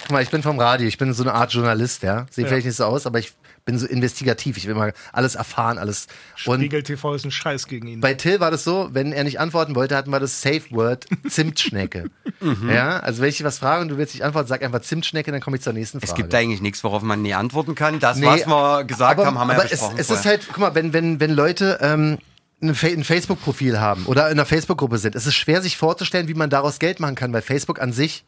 guck 0.00 0.10
mal, 0.10 0.22
ich 0.22 0.30
bin 0.30 0.42
vom 0.42 0.58
Radio, 0.58 0.86
ich 0.88 0.98
bin 0.98 1.12
so 1.12 1.22
eine 1.22 1.34
Art 1.34 1.52
Journalist, 1.52 2.02
ja. 2.02 2.26
Sehe 2.30 2.44
Ja. 2.44 2.48
vielleicht 2.48 2.66
nicht 2.66 2.76
so 2.76 2.84
aus, 2.84 3.06
aber 3.06 3.18
ich 3.18 3.32
bin 3.64 3.78
so 3.80 3.86
investigativ, 3.86 4.56
ich 4.58 4.68
will 4.68 4.76
mal 4.76 4.92
alles 5.12 5.34
erfahren, 5.34 5.78
alles. 5.78 6.06
Und 6.44 6.60
Spiegel 6.60 6.84
TV 6.84 7.14
ist 7.14 7.24
ein 7.24 7.32
Scheiß 7.32 7.66
gegen 7.66 7.88
ihn. 7.88 8.00
bei 8.00 8.14
Till 8.14 8.38
war 8.38 8.52
das 8.52 8.62
so, 8.62 8.90
wenn 8.92 9.12
er 9.12 9.24
nicht 9.24 9.40
antworten 9.40 9.74
wollte, 9.74 9.96
hatten 9.96 10.10
wir 10.10 10.20
das 10.20 10.40
Safe 10.40 10.62
Word 10.70 11.06
Zimtschnecke. 11.28 12.08
Ja, 12.70 13.00
also 13.00 13.22
wenn 13.22 13.28
ich 13.28 13.38
dich 13.38 13.44
was 13.44 13.58
frage 13.58 13.82
und 13.82 13.88
du 13.88 13.98
willst 13.98 14.14
nicht 14.14 14.22
antworten, 14.22 14.46
sag 14.46 14.62
einfach 14.62 14.82
Zimtschnecke, 14.82 15.32
dann 15.32 15.40
komme 15.40 15.56
ich 15.56 15.62
zur 15.64 15.72
nächsten 15.72 15.98
Frage. 15.98 16.12
Es 16.12 16.16
gibt 16.16 16.32
eigentlich 16.34 16.60
nichts, 16.60 16.84
worauf 16.84 17.02
man 17.02 17.22
nie 17.22 17.34
antworten 17.34 17.74
kann. 17.74 17.98
Das, 17.98 18.18
Nee, 18.18 18.26
was 18.26 18.46
wir 18.46 18.84
gesagt 18.84 19.18
aber, 19.18 19.26
haben, 19.26 19.38
haben 19.38 19.48
wir 19.48 19.54
aber 19.54 19.64
ja 19.64 19.68
besprochen. 19.70 19.98
Es, 19.98 20.10
es 20.10 20.20
ist 20.20 20.26
halt, 20.26 20.46
guck 20.46 20.58
mal, 20.58 20.74
wenn, 20.76 20.92
wenn, 20.92 21.18
wenn 21.18 21.32
Leute 21.32 21.78
ähm, 21.82 22.18
ein, 22.62 22.74
Fa 22.74 22.86
ein 22.86 23.04
Facebook-Profil 23.04 23.78
haben 23.80 24.06
oder 24.06 24.26
in 24.26 24.32
einer 24.32 24.46
Facebook-Gruppe 24.46 24.98
sind, 24.98 25.14
es 25.14 25.26
ist 25.26 25.34
schwer, 25.34 25.62
sich 25.62 25.76
vorzustellen, 25.76 26.28
wie 26.28 26.34
man 26.34 26.50
daraus 26.50 26.78
Geld 26.78 27.00
machen 27.00 27.14
kann, 27.14 27.32
weil 27.32 27.42
Facebook 27.42 27.80
an 27.80 27.92
sich, 27.92 28.24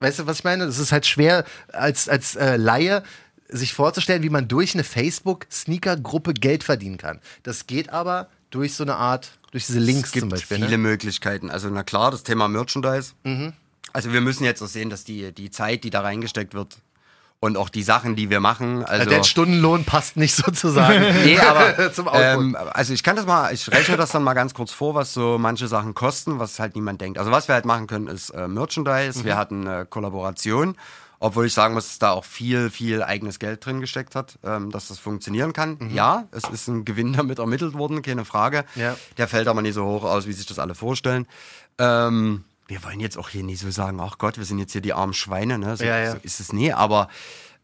weißt 0.00 0.20
du, 0.20 0.26
was 0.26 0.38
ich 0.38 0.44
meine? 0.44 0.64
Es 0.64 0.78
ist 0.78 0.92
halt 0.92 1.06
schwer, 1.06 1.44
als, 1.72 2.08
als 2.08 2.36
äh, 2.36 2.56
Laie 2.56 3.02
sich 3.48 3.72
vorzustellen, 3.72 4.22
wie 4.22 4.30
man 4.30 4.48
durch 4.48 4.74
eine 4.74 4.84
Facebook-Sneaker-Gruppe 4.84 6.34
Geld 6.34 6.64
verdienen 6.64 6.98
kann. 6.98 7.20
Das 7.42 7.66
geht 7.66 7.90
aber 7.90 8.28
durch 8.50 8.74
so 8.74 8.84
eine 8.84 8.96
Art, 8.96 9.38
durch 9.52 9.66
diese 9.66 9.78
Links 9.78 10.08
es 10.08 10.12
gibt 10.12 10.22
zum 10.22 10.28
Beispiel. 10.30 10.56
viele 10.56 10.70
Ne? 10.70 10.78
Möglichkeiten. 10.78 11.50
Also 11.50 11.68
na 11.70 11.82
klar, 11.82 12.10
das 12.10 12.22
Thema 12.24 12.48
Merchandise. 12.48 13.12
Mhm. 13.24 13.52
Also 13.92 14.12
wir 14.12 14.20
müssen 14.20 14.44
jetzt 14.44 14.62
auch 14.62 14.68
sehen, 14.68 14.90
dass 14.90 15.04
die, 15.04 15.32
die 15.32 15.50
Zeit, 15.50 15.84
die 15.84 15.90
da 15.90 16.00
reingesteckt 16.00 16.54
wird 16.54 16.78
und 17.40 17.56
auch 17.56 17.68
die 17.68 17.82
Sachen, 17.82 18.16
die 18.16 18.30
wir 18.30 18.40
machen, 18.40 18.84
also 18.84 19.08
Der 19.08 19.22
Stundenlohn 19.22 19.84
passt 19.84 20.16
nicht 20.16 20.34
sozusagen 20.34 21.00
Nee, 21.24 21.38
aber 21.38 21.92
zum 21.92 22.08
Output. 22.08 22.22
ähm, 22.22 22.56
also 22.72 22.92
ich 22.92 23.02
kann 23.02 23.16
das 23.16 23.26
mal, 23.26 23.52
ich 23.52 23.70
rechne 23.70 23.96
das 23.96 24.10
dann 24.10 24.22
mal 24.22 24.34
ganz 24.34 24.54
kurz 24.54 24.72
vor, 24.72 24.94
was 24.94 25.12
so 25.12 25.36
manche 25.38 25.68
Sachen 25.68 25.94
kosten, 25.94 26.38
was 26.38 26.58
halt 26.58 26.74
niemand 26.74 27.00
denkt. 27.00 27.18
Also 27.18 27.30
was 27.30 27.48
wir 27.48 27.54
halt 27.54 27.66
machen 27.66 27.86
können, 27.86 28.06
ist 28.06 28.30
äh, 28.30 28.48
Merchandise. 28.48 29.20
Mhm. 29.20 29.24
Wir 29.24 29.36
hatten 29.36 29.68
eine 29.68 29.84
Kollaboration, 29.86 30.76
obwohl 31.18 31.46
ich 31.46 31.54
sagen 31.54 31.74
muss, 31.74 31.88
dass 31.88 31.98
da 31.98 32.10
auch 32.12 32.24
viel, 32.24 32.70
viel 32.70 33.02
eigenes 33.02 33.38
Geld 33.38 33.64
drin 33.64 33.80
gesteckt 33.80 34.14
hat, 34.14 34.38
ähm, 34.42 34.70
dass 34.70 34.88
das 34.88 34.98
funktionieren 34.98 35.52
kann. 35.52 35.90
Ja, 35.92 36.24
es 36.32 36.44
ist 36.48 36.68
ein 36.68 36.84
Gewinn 36.86 37.12
damit 37.12 37.38
ermittelt 37.38 37.74
worden, 37.74 38.00
keine 38.02 38.24
Frage. 38.24 38.64
Mhm. 38.74 38.80
Ja. 38.82 38.96
Der 39.18 39.28
fällt 39.28 39.48
aber 39.48 39.60
nicht 39.62 39.74
so 39.74 39.84
hoch 39.84 40.04
aus, 40.04 40.26
wie 40.26 40.32
sich 40.32 40.46
das 40.46 40.58
alle 40.58 40.74
vorstellen. 40.74 41.26
Ähm, 41.78 42.44
wir 42.68 42.82
wollen 42.84 43.00
jetzt 43.00 43.16
auch 43.16 43.28
hier 43.28 43.42
nicht 43.42 43.60
so 43.60 43.70
sagen, 43.70 44.00
ach 44.00 44.18
Gott, 44.18 44.38
wir 44.38 44.44
sind 44.44 44.58
jetzt 44.58 44.72
hier 44.72 44.80
die 44.80 44.92
armen 44.92 45.14
Schweine, 45.14 45.58
ne? 45.58 45.76
So, 45.76 45.84
Ja, 45.84 45.98
ja. 45.98 46.10
so 46.12 46.18
ist 46.22 46.40
es 46.40 46.52
nie, 46.52 46.72
aber 46.72 47.08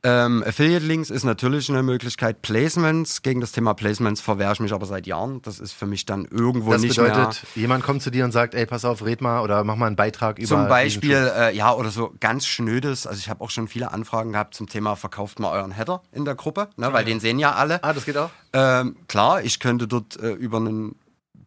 ähm, 0.05 0.43
Affiliate 0.45 0.85
Links 0.85 1.11
ist 1.11 1.23
natürlich 1.23 1.69
eine 1.71 1.85
Möglichkeit. 1.85 2.43
Placements, 2.43 3.23
gegen 3.23 3.41
das 3.41 3.53
Thema 3.53 3.73
Placements 3.75 4.21
verwehre 4.21 4.53
ich 4.53 4.59
mich 4.59 4.73
aber 4.73 4.85
seit 4.85 5.07
Jahren. 5.07 5.41
Das 5.43 5.61
ist 5.61 5.73
für 5.73 5.87
mich 5.87 6.07
dann 6.07 6.25
irgendwo 6.25 6.73
das 6.73 6.83
nicht 6.83 6.97
bedeutet, 6.97 7.17
mehr. 7.55 7.63
jemand 7.63 7.85
kommt 7.85 8.03
zu 8.03 8.11
dir 8.11 8.25
und 8.25 8.33
sagt, 8.33 8.55
ey, 8.55 8.67
pass 8.67 8.85
auf, 8.85 9.05
red 9.05 9.21
mal 9.21 9.43
oder 9.43 9.63
mach 9.63 9.77
mal 9.77 9.87
einen 9.87 9.95
Beitrag 9.95 10.39
über 10.41 10.49
Zum 10.49 10.67
Beispiel, 10.67 11.31
äh, 11.37 11.55
ja, 11.57 11.73
oder 11.73 11.91
so 11.91 12.13
ganz 12.19 12.47
schnödes. 12.47 13.07
Also 13.07 13.21
ich 13.21 13.29
habe 13.29 13.45
auch 13.45 13.51
schon 13.51 13.69
viele 13.69 13.93
Anfragen 13.93 14.33
gehabt 14.33 14.55
zum 14.55 14.69
Thema, 14.69 14.97
verkauft 14.97 15.39
mal 15.39 15.53
euren 15.53 15.71
Header 15.71 16.03
in 16.11 16.25
der 16.25 16.35
Gruppe, 16.35 16.69
ne, 16.77 16.93
weil 16.93 17.05
den 17.05 17.21
sehen 17.21 17.39
ja 17.39 17.53
alle. 17.53 17.83
Ah, 17.85 17.93
das 17.93 18.05
geht 18.05 18.17
auch? 18.17 18.31
Ähm, 18.53 18.97
klar, 19.07 19.43
ich 19.45 19.61
könnte 19.61 19.87
dort 19.87 20.19
äh, 20.19 20.33
über 20.33 20.59
ein 20.59 20.97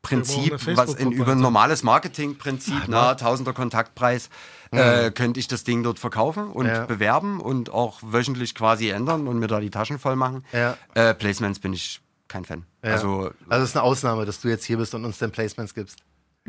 Prinzip, 0.07 0.77
was 0.77 0.93
in, 0.95 1.11
über 1.11 1.31
ein 1.33 1.39
normales 1.39 1.83
Marketingprinzip, 1.83 2.87
ne, 2.87 3.15
Tausender 3.19 3.53
Kontaktpreis, 3.53 4.29
äh, 4.71 5.11
könnte 5.11 5.39
ich 5.39 5.47
das 5.47 5.63
Ding 5.63 5.83
dort 5.83 5.99
verkaufen 5.99 6.47
und 6.51 6.65
Mhm. 6.65 6.71
Ja. 6.71 6.85
bewerben 6.85 7.39
und 7.39 7.71
auch 7.71 7.99
wöchentlich 8.01 8.55
quasi 8.55 8.89
ändern 8.89 9.27
und 9.27 9.39
mir 9.39 9.47
da 9.47 9.59
die 9.59 9.69
Taschen 9.69 9.99
voll 9.99 10.15
machen. 10.15 10.43
Ja. 10.51 10.77
Äh, 10.93 11.13
Placements 11.13 11.59
bin 11.59 11.73
ich 11.73 12.01
kein 12.27 12.43
Fan. 12.45 12.65
Ja. 12.83 12.91
Also 12.93 13.31
Also 13.49 13.63
es 13.63 13.69
ist 13.69 13.75
eine 13.77 13.83
Ausnahme, 13.83 14.25
dass 14.25 14.41
du 14.41 14.47
jetzt 14.49 14.65
hier 14.65 14.77
bist 14.77 14.93
und 14.95 15.05
uns 15.05 15.17
den 15.19 15.31
Placements 15.31 15.73
gibst. 15.73 15.99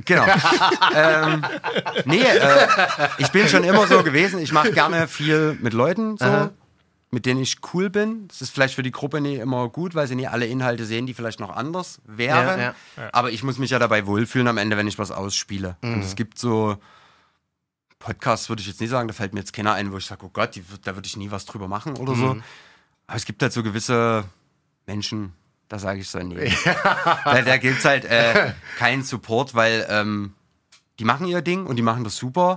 Genau. 0.04 0.24
ähm, 0.94 1.42
nee, 2.04 2.20
äh, 2.20 2.66
ich 3.18 3.28
bin 3.30 3.48
schon 3.48 3.64
immer 3.64 3.86
so 3.86 4.02
gewesen. 4.02 4.40
Ich 4.40 4.52
mache 4.52 4.72
gerne 4.72 5.08
viel 5.08 5.56
mit 5.62 5.72
Leuten, 5.72 6.18
so, 6.18 6.24
Aha. 6.24 6.50
Mit 7.10 7.24
denen 7.26 7.40
ich 7.40 7.58
cool 7.72 7.88
bin. 7.88 8.26
Das 8.28 8.42
ist 8.42 8.50
vielleicht 8.50 8.74
für 8.74 8.82
die 8.82 8.90
Gruppe 8.90 9.20
nie 9.20 9.36
immer 9.36 9.68
gut, 9.68 9.94
weil 9.94 10.06
sie 10.06 10.16
nie 10.16 10.26
alle 10.26 10.46
Inhalte 10.46 10.84
sehen, 10.84 11.06
die 11.06 11.14
vielleicht 11.14 11.40
noch 11.40 11.50
anders 11.54 12.00
wären. 12.04 12.60
Ja, 12.60 12.74
Aber 13.12 13.30
ich 13.30 13.42
muss 13.42 13.58
mich 13.58 13.70
ja 13.70 13.78
dabei 13.78 14.06
wohlfühlen 14.06 14.48
am 14.48 14.58
Ende, 14.58 14.76
wenn 14.76 14.88
ich 14.88 14.98
was 14.98 15.10
ausspiele. 15.10 15.76
Und 15.82 16.00
es 16.02 16.16
gibt 16.16 16.38
so 16.38 16.76
Podcasts, 17.98 18.48
würde 18.48 18.60
ich 18.60 18.68
jetzt 18.68 18.80
nie 18.80 18.86
sagen, 18.86 19.08
da 19.08 19.14
fällt 19.14 19.32
mir 19.34 19.40
jetzt 19.40 19.52
keiner 19.52 19.72
ein, 19.74 19.92
wo 19.92 19.96
ich 19.98 20.06
sage, 20.06 20.26
oh 20.26 20.30
Gott, 20.32 20.54
die, 20.56 20.64
da 20.84 20.94
würde 20.94 21.06
ich 21.06 21.16
nie 21.16 21.30
was 21.30 21.44
drüber 21.46 21.68
machen 21.68 21.96
oder 21.96 22.14
so. 22.14 22.36
Aber 23.06 23.16
es 23.16 23.24
gibt 23.24 23.40
halt 23.42 23.52
so 23.52 23.62
gewisse 23.62 24.24
Menschen, 24.86 25.32
da 25.68 25.78
sage 25.78 26.00
ich 26.00 26.08
so, 26.08 26.18
nee. 26.18 26.52
da 27.24 27.42
da 27.42 27.56
gibt 27.56 27.78
es 27.78 27.84
halt 27.84 28.04
äh, 28.04 28.52
keinen 28.78 29.02
Support, 29.02 29.54
weil 29.54 29.86
ähm, 29.88 30.34
die 30.98 31.04
machen 31.04 31.26
ihr 31.26 31.40
Ding 31.42 31.66
und 31.66 31.76
die 31.76 31.82
machen 31.82 32.04
das 32.04 32.16
super, 32.16 32.56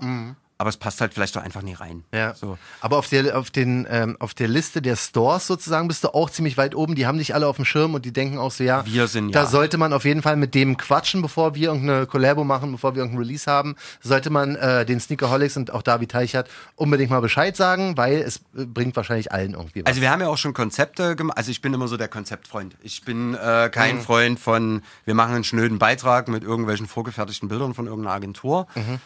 aber 0.59 0.69
es 0.69 0.75
passt 0.77 0.99
halt 0.99 1.13
vielleicht 1.13 1.37
doch 1.37 1.41
einfach 1.41 1.61
nie 1.61 1.73
rein. 1.73 2.03
Ja. 2.13 2.35
So. 2.35 2.57
Aber 2.81 2.97
auf 2.97 3.07
der, 3.07 3.37
auf, 3.39 3.49
den, 3.49 3.87
ähm, 3.89 4.17
auf 4.19 4.33
der 4.33 4.49
Liste 4.49 4.81
der 4.81 4.97
Stores 4.97 5.47
sozusagen 5.47 5.87
bist 5.87 6.03
du 6.03 6.09
auch 6.13 6.29
ziemlich 6.29 6.57
weit 6.57 6.75
oben. 6.75 6.95
Die 6.95 7.07
haben 7.07 7.17
dich 7.17 7.33
alle 7.33 7.47
auf 7.47 7.55
dem 7.55 7.63
Schirm 7.63 7.93
und 7.93 8.03
die 8.03 8.11
denken 8.11 8.37
auch 8.37 8.51
so, 8.51 8.65
ja, 8.65 8.85
Wir 8.85 9.07
sind, 9.07 9.33
da 9.33 9.43
ja. 9.43 9.47
sollte 9.47 9.77
man 9.77 9.93
auf 9.93 10.03
jeden 10.03 10.21
Fall 10.21 10.35
mit 10.35 10.53
dem 10.53 10.75
quatschen, 10.75 11.21
bevor 11.21 11.55
wir 11.55 11.69
irgendeine 11.69 12.05
Collabo 12.07 12.43
machen, 12.43 12.73
bevor 12.73 12.93
wir 12.93 12.99
irgendein 13.03 13.23
Release 13.23 13.49
haben. 13.49 13.77
Sollte 14.01 14.29
man 14.31 14.57
äh, 14.57 14.85
den 14.85 14.99
Sneakerholics 14.99 15.55
und 15.55 15.71
auch 15.71 15.81
David 15.81 16.11
Teichert 16.11 16.49
unbedingt 16.75 17.09
mal 17.09 17.21
Bescheid 17.21 17.55
sagen, 17.55 17.95
weil 17.95 18.17
es 18.17 18.41
äh, 18.57 18.65
bringt 18.65 18.97
wahrscheinlich 18.97 19.31
allen 19.31 19.53
irgendwie 19.53 19.79
was. 19.83 19.87
Also 19.87 20.01
wir 20.01 20.11
haben 20.11 20.19
ja 20.19 20.27
auch 20.27 20.37
schon 20.37 20.53
Konzepte 20.53 21.15
gemacht. 21.15 21.37
Also 21.37 21.51
ich 21.51 21.61
bin 21.61 21.73
immer 21.73 21.87
so 21.87 21.95
der 21.95 22.09
Konzeptfreund. 22.09 22.75
Ich 22.83 23.05
bin 23.05 23.33
äh, 23.33 23.69
kein 23.71 23.95
Mhm. 23.95 24.01
Freund 24.01 24.39
von, 24.41 24.81
wir 25.05 25.13
machen 25.15 25.35
einen 25.35 25.45
schnöden 25.45 25.79
Beitrag 25.79 26.27
mit 26.27 26.43
irgendwelchen 26.43 26.85
vorgefertigten 26.85 27.47
Bildern 27.47 27.73
von 27.73 27.87
irgendeiner 27.87 28.13
Agentur. 28.13 28.67
Mhm. 28.75 28.99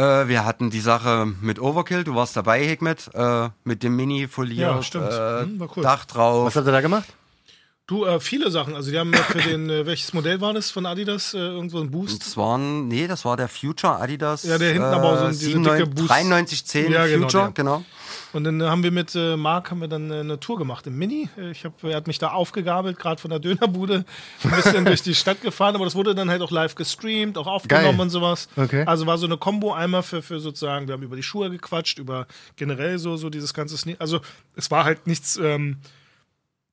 Äh, 0.00 0.28
wir 0.28 0.44
hatten 0.44 0.70
die 0.70 0.80
Sache 0.80 1.26
mit 1.42 1.58
Overkill, 1.60 2.04
du 2.04 2.14
warst 2.14 2.36
dabei, 2.36 2.64
Hikmet, 2.64 3.10
äh, 3.14 3.48
mit 3.64 3.82
dem 3.82 3.96
Mini 3.96 4.28
foliert, 4.28 4.58
Ja, 4.76 4.82
stimmt. 4.82 5.10
Äh, 5.12 5.42
Hm, 5.42 5.60
war 5.60 5.68
cool. 5.76 5.82
Dach 5.82 6.04
drauf. 6.06 6.46
was 6.46 6.56
habt 6.56 6.66
ihr 6.66 6.72
da 6.72 6.80
gemacht? 6.80 7.04
Du, 7.86 8.04
äh, 8.06 8.20
viele 8.20 8.52
Sachen. 8.52 8.76
Also 8.76 8.92
die 8.92 8.98
haben 8.98 9.12
ja 9.12 9.18
für 9.22 9.38
den, 9.42 9.68
äh, 9.68 9.84
welches 9.84 10.12
Modell 10.12 10.40
war 10.40 10.52
das 10.54 10.70
von 10.70 10.86
Adidas? 10.86 11.34
Äh, 11.34 11.38
irgendwo 11.38 11.80
ein 11.80 11.90
Boost? 11.90 12.24
Das 12.24 12.36
waren, 12.36 12.86
nee, 12.86 13.08
das 13.08 13.24
war 13.24 13.36
der 13.36 13.48
Future 13.48 13.96
Adidas. 13.96 14.44
Ja, 14.44 14.58
der 14.58 14.72
hinten 14.74 14.84
aber 14.88 15.12
auch 15.12 15.18
so 15.18 15.28
diese 15.30 15.46
dicke 15.58 15.86
97 15.86 15.94
Boost- 15.96 16.08
9310 16.08 16.92
Ja, 16.92 17.06
genau, 17.06 17.22
Future, 17.26 17.44
der. 17.46 17.52
genau. 17.52 17.84
Und 18.32 18.44
dann 18.44 18.62
haben 18.62 18.82
wir 18.82 18.90
mit 18.90 19.14
äh, 19.14 19.36
Marc 19.36 19.70
haben 19.70 19.80
wir 19.80 19.88
dann 19.88 20.10
äh, 20.10 20.20
eine 20.20 20.38
Tour 20.38 20.58
gemacht 20.58 20.86
im 20.86 20.96
Mini. 20.96 21.28
Äh, 21.36 21.50
Ich 21.50 21.64
hab, 21.64 21.82
er 21.82 21.96
hat 21.96 22.06
mich 22.06 22.18
da 22.18 22.28
aufgegabelt, 22.28 22.98
gerade 22.98 23.20
von 23.20 23.30
der 23.30 23.40
Dönerbude, 23.40 24.04
ein 24.44 24.50
bisschen 24.50 24.84
durch 24.84 25.02
die 25.02 25.14
Stadt 25.14 25.42
gefahren, 25.42 25.74
aber 25.74 25.84
das 25.84 25.94
wurde 25.94 26.14
dann 26.14 26.30
halt 26.30 26.42
auch 26.42 26.50
live 26.50 26.74
gestreamt, 26.74 27.36
auch 27.38 27.46
aufgenommen 27.46 27.98
Geil. 27.98 28.00
und 28.00 28.10
sowas. 28.10 28.48
Okay. 28.56 28.84
Also 28.86 29.06
war 29.06 29.18
so 29.18 29.26
eine 29.26 29.36
Kombo 29.36 29.72
einmal 29.72 30.02
für, 30.02 30.22
für 30.22 30.40
sozusagen, 30.40 30.86
wir 30.86 30.94
haben 30.94 31.02
über 31.02 31.16
die 31.16 31.22
Schuhe 31.22 31.50
gequatscht, 31.50 31.98
über 31.98 32.26
generell 32.56 32.98
so, 32.98 33.16
so 33.16 33.30
dieses 33.30 33.54
ganze 33.54 33.76
Sne 33.76 33.96
Also 33.98 34.20
es 34.54 34.70
war 34.70 34.84
halt 34.84 35.06
nichts 35.06 35.36
ähm, 35.36 35.78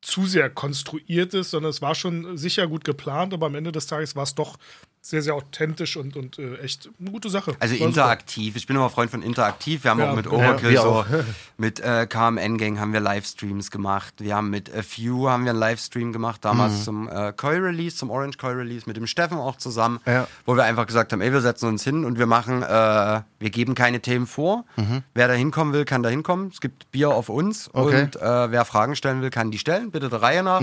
zu 0.02 0.26
sehr 0.26 0.50
konstruiertes, 0.50 1.52
sondern 1.52 1.72
es 1.72 1.82
war 1.82 1.96
schon 1.96 2.38
sicher 2.38 2.68
gut 2.68 2.84
geplant, 2.84 3.34
aber 3.34 3.48
am 3.48 3.56
Ende 3.56 3.72
des 3.72 3.88
Tages 3.88 4.16
war 4.16 4.24
es 4.24 4.36
doch 4.36 4.58
sehr, 5.02 5.22
sehr 5.22 5.36
authentisch 5.36 5.96
und, 5.96 6.18
und 6.18 6.38
äh, 6.38 6.58
echt 6.58 6.90
eine 7.00 7.12
gute 7.12 7.30
Sache. 7.30 7.56
Also 7.60 7.74
War 7.74 7.78
super. 7.78 7.88
interaktiv. 7.90 8.56
Ich 8.58 8.68
bin 8.68 8.76
immer 8.76 8.90
Freund 8.90 9.10
von 9.10 9.22
interaktiv. 9.22 9.84
Wir 9.86 9.92
haben 9.92 10.00
Ja, 10.02 10.12
auch 10.12 10.16
mit 10.16 10.26
ja, 10.26 10.32
Overkill 10.34 10.70
wir 10.72 10.82
so, 10.82 10.88
auch. 10.90 11.06
mit 11.58 11.80
äh, 11.80 12.06
KMN 12.08 12.58
Gang 12.58 12.78
haben 12.80 12.92
wir 12.92 13.00
Livestreams 13.00 13.72
gemacht. 13.72 14.16
Wir 14.18 14.36
haben 14.36 14.50
mit 14.50 14.70
A 14.76 14.82
Few 14.84 15.30
haben 15.30 15.46
wir 15.46 15.52
einen 15.52 15.60
Livestream 15.60 16.12
gemacht, 16.12 16.44
damals 16.44 16.84
zum 16.84 17.08
äh, 17.08 17.32
Koi 17.38 17.58
Release, 17.58 17.96
zum 17.96 18.10
Orange 18.10 18.38
Koi 18.38 18.52
Release, 18.52 18.84
mit 18.86 18.98
dem 18.98 19.08
Steffen 19.08 19.38
auch 19.38 19.56
zusammen, 19.56 20.00
Ja. 20.06 20.28
wo 20.46 20.56
wir 20.58 20.66
einfach 20.66 20.86
gesagt 20.88 21.14
haben, 21.14 21.22
ey, 21.22 21.32
wir 21.32 21.42
setzen 21.42 21.68
uns 21.70 21.84
hin 21.86 22.04
und 22.04 22.20
wir 22.20 22.26
machen, 22.28 22.62
äh, 22.64 23.22
wir 23.40 23.50
geben 23.50 23.76
keine 23.76 24.02
Themen 24.02 24.28
vor. 24.28 24.66
Wer 25.14 25.28
da 25.30 25.34
hinkommen 25.36 25.74
will, 25.74 25.86
kann 25.86 26.04
da 26.04 26.10
hinkommen. 26.10 26.50
Es 26.52 26.60
gibt 26.60 26.92
Bier 26.92 27.12
auf 27.12 27.30
uns 27.30 27.70
Okay. 27.74 28.02
und 28.04 28.16
äh, 28.18 28.52
wer 28.52 28.66
Fragen 28.66 28.96
stellen 28.98 29.22
will, 29.22 29.30
kann 29.30 29.52
die 29.52 29.58
stellen, 29.60 29.90
bitte 29.92 30.10
der 30.10 30.22
Reihe 30.22 30.44
nach. 30.44 30.62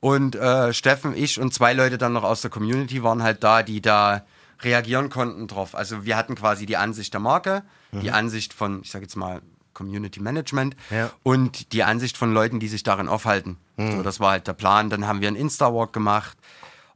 Und 0.00 0.34
äh, 0.34 0.72
Steffen, 0.72 1.14
ich 1.14 1.38
und 1.40 1.52
zwei 1.52 1.72
Leute 1.74 1.98
dann 1.98 2.12
noch 2.14 2.24
aus 2.24 2.40
der 2.40 2.50
Community 2.50 3.02
waren 3.02 3.22
halt 3.22 3.44
da, 3.44 3.62
die 3.62 3.80
da 3.82 4.24
reagieren 4.62 5.10
konnten 5.10 5.46
drauf. 5.46 5.74
Also 5.74 6.04
wir 6.04 6.16
hatten 6.16 6.34
quasi 6.34 6.66
die 6.66 6.76
Ansicht 6.76 7.12
der 7.12 7.20
Marke, 7.20 7.62
die 7.92 8.10
Ansicht 8.10 8.52
von, 8.52 8.80
ich 8.82 8.90
sag 8.90 9.02
jetzt 9.02 9.16
mal, 9.16 9.40
Community 9.74 10.20
Management 10.20 10.76
Ja. 10.90 11.10
und 11.22 11.72
die 11.72 11.82
Ansicht 11.82 12.16
von 12.18 12.32
Leuten, 12.34 12.60
die 12.60 12.68
sich 12.68 12.82
darin 12.82 13.08
aufhalten. 13.08 13.56
So, 13.78 14.02
das 14.02 14.20
war 14.20 14.32
halt 14.32 14.46
der 14.46 14.52
Plan. 14.52 14.90
Dann 14.90 15.06
haben 15.06 15.20
wir 15.22 15.28
einen 15.28 15.36
Insta-Walk 15.38 15.92
gemacht. 15.94 16.36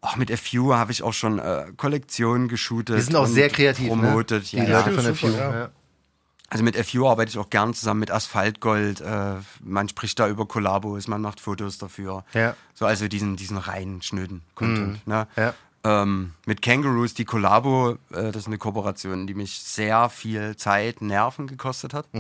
Auch 0.03 0.17
mit 0.17 0.31
FU 0.39 0.75
habe 0.75 0.93
ich 0.93 1.03
auch 1.03 1.15
schon 1.15 1.39
äh, 1.39 1.65
Kollektionen 1.79 2.49
geshootet. 2.49 2.99
Die 2.99 3.01
sind 3.01 3.17
auch 3.17 3.27
sehr 3.27 3.49
kreativ, 3.49 3.89
Promotet. 3.89 4.53
ne? 4.53 4.59
Ja, 4.59 4.65
Die 4.67 4.71
ja. 4.71 4.79
Leute 4.81 4.93
von 4.93 5.05
der 5.05 5.15
super, 5.15 5.33
FU. 5.33 5.39
ja. 5.39 5.69
Also 6.51 6.63
mit 6.63 6.77
FU 6.77 7.09
arbeite 7.09 7.31
ich 7.31 7.39
auch 7.39 7.51
gern 7.51 7.75
zusammen 7.75 8.01
mit 8.01 8.11
Asphaltgold. 8.11 9.01
Äh, 9.01 9.35
man 9.63 9.89
spricht 9.89 10.19
da 10.19 10.29
über 10.29 10.47
Kollabos, 10.47 11.09
man 11.09 11.21
macht 11.21 11.41
Fotos 11.41 11.79
dafür. 11.79 12.25
Ja. 12.33 12.55
So, 12.75 12.87
also 12.87 13.09
diesen, 13.09 13.37
diesen 13.37 13.57
reinen, 13.57 14.03
schnöden 14.03 14.43
Content. 14.55 15.07
Ne? 15.07 15.27
Ja. 15.37 15.55
Ähm, 15.87 16.33
mit 16.47 16.63
Kangaroos, 16.63 17.13
die 17.13 17.27
Kollabo, 17.27 17.99
äh, 18.11 18.33
das 18.33 18.37
ist 18.37 18.47
eine 18.47 18.57
Kooperation, 18.57 19.27
die 19.27 19.35
mich 19.35 19.59
sehr 19.59 20.09
viel 20.09 20.57
Zeit, 20.57 21.03
Nerven 21.03 21.47
gekostet 21.47 21.95
hat. 21.95 22.07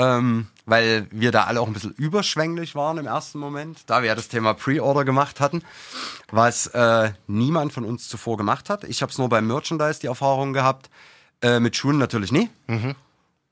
Ähm, 0.00 0.46
weil 0.64 1.08
wir 1.10 1.32
da 1.32 1.46
alle 1.46 1.60
auch 1.60 1.66
ein 1.66 1.72
bisschen 1.72 1.90
überschwänglich 1.90 2.76
waren 2.76 2.98
im 2.98 3.06
ersten 3.06 3.40
Moment, 3.40 3.80
da 3.88 4.00
wir 4.00 4.06
ja 4.06 4.14
das 4.14 4.28
Thema 4.28 4.54
Pre-Order 4.54 5.04
gemacht 5.04 5.40
hatten, 5.40 5.64
was 6.30 6.68
äh, 6.68 7.10
niemand 7.26 7.72
von 7.72 7.84
uns 7.84 8.08
zuvor 8.08 8.36
gemacht 8.36 8.70
hat. 8.70 8.84
Ich 8.84 9.02
habe 9.02 9.10
es 9.10 9.18
nur 9.18 9.28
beim 9.28 9.48
Merchandise 9.48 9.98
die 9.98 10.06
Erfahrung 10.06 10.52
gehabt, 10.52 10.88
äh, 11.42 11.58
mit 11.58 11.74
Schuhen 11.74 11.98
natürlich 11.98 12.30
nie. 12.30 12.48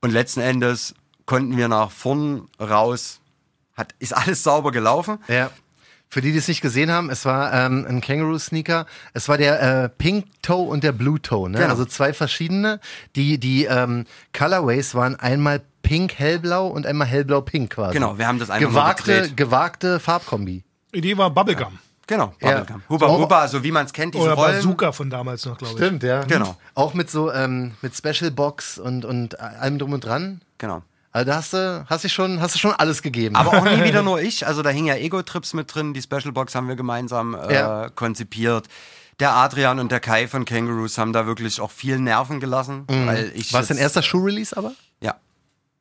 Und 0.01 0.11
letzten 0.11 0.41
Endes 0.41 0.93
konnten 1.25 1.57
wir 1.57 1.67
nach 1.67 1.91
vorn 1.91 2.47
raus, 2.59 3.19
hat, 3.75 3.93
ist 3.99 4.15
alles 4.15 4.43
sauber 4.43 4.71
gelaufen. 4.71 5.19
Ja. 5.27 5.51
Für 6.09 6.21
die, 6.21 6.31
die 6.31 6.37
es 6.37 6.47
nicht 6.47 6.61
gesehen 6.61 6.89
haben, 6.89 7.09
es 7.09 7.25
war 7.25 7.53
ähm, 7.53 7.85
ein 7.87 7.99
Kangaroo-Sneaker. 7.99 8.85
Es 9.13 9.27
war 9.27 9.37
der 9.37 9.61
äh, 9.83 9.89
Pink 9.89 10.25
Toe 10.41 10.69
und 10.69 10.83
der 10.83 10.93
Blue 10.93 11.21
Toe, 11.21 11.49
ne? 11.49 11.57
Genau. 11.57 11.69
Also 11.69 11.83
zwei 11.83 12.13
verschiedene. 12.13 12.79
Die, 13.17 13.37
die 13.37 13.65
ähm, 13.65 14.05
Colorways 14.31 14.95
waren 14.95 15.15
einmal 15.17 15.61
pink 15.81 16.13
hellblau 16.13 16.67
und 16.67 16.85
einmal 16.85 17.07
hellblau 17.07 17.41
pink 17.41 17.71
quasi. 17.71 17.93
Genau, 17.93 18.17
wir 18.17 18.27
haben 18.27 18.39
das 18.39 18.49
einfach 18.49 18.69
gewagte, 18.69 19.13
gedreht. 19.13 19.37
gewagte 19.37 19.99
Farbkombi. 19.99 20.63
Idee 20.93 21.17
war 21.17 21.29
Bubblegum. 21.29 21.77
Genau, 22.07 22.33
Ja. 22.41 22.59
Bubblegum. 22.59 22.81
Huba 22.89 23.07
So- 23.07 23.17
Huba, 23.19 23.47
so 23.49 23.63
wie 23.63 23.71
man 23.71 23.85
es 23.85 23.93
kennt, 23.93 24.15
diese 24.15 24.23
Oder 24.23 24.33
Rollen. 24.33 24.55
Bazooka 24.55 24.91
von 24.93 25.09
damals 25.09 25.45
noch, 25.45 25.57
glaube 25.57 25.73
ich. 25.73 25.77
Stimmt, 25.85 26.03
ja. 26.03 26.23
Genau. 26.23 26.55
Auch 26.73 26.93
mit 26.93 27.09
so 27.11 27.31
ähm, 27.31 27.73
mit 27.81 27.95
Special 27.95 28.31
Box 28.31 28.77
und 28.79 29.03
und 29.05 29.39
allem 29.39 29.77
drum 29.77 29.93
und 29.93 30.05
dran. 30.05 30.41
Genau. 30.57 30.81
Also 31.11 31.29
da 31.31 31.35
hast 31.37 31.53
du 31.53 31.85
hast 31.89 32.03
du 32.03 32.09
schon 32.09 32.39
hast 32.41 32.55
du 32.55 32.59
schon 32.59 32.71
alles 32.73 33.01
gegeben. 33.01 33.35
Aber 33.35 33.57
auch 33.57 33.63
nie 33.65 33.83
wieder 33.83 34.03
nur 34.03 34.21
ich. 34.21 34.47
Also 34.47 34.61
da 34.61 34.69
hingen 34.69 34.87
ja 34.87 34.95
Ego-Trips 34.95 35.53
mit 35.53 35.73
drin. 35.73 35.93
Die 35.93 36.01
Special 36.01 36.31
Box 36.31 36.55
haben 36.55 36.67
wir 36.67 36.75
gemeinsam 36.75 37.35
äh, 37.35 37.53
Ja. 37.53 37.89
konzipiert. 37.89 38.67
Der 39.19 39.33
Adrian 39.33 39.79
und 39.79 39.91
der 39.91 39.99
Kai 39.99 40.27
von 40.27 40.45
Kangaroos 40.45 40.97
haben 40.99 41.11
da 41.11 41.25
wirklich 41.25 41.59
auch 41.59 41.71
viel 41.71 41.99
Nerven 41.99 42.39
gelassen. 42.39 42.85
Weil 42.87 43.31
ich 43.33 43.51
war 43.51 43.61
es 43.61 43.67
dein 43.67 43.77
erster 43.79 44.03
Schuh-Release 44.03 44.55
aber? 44.55 44.73
Ja. 45.01 45.15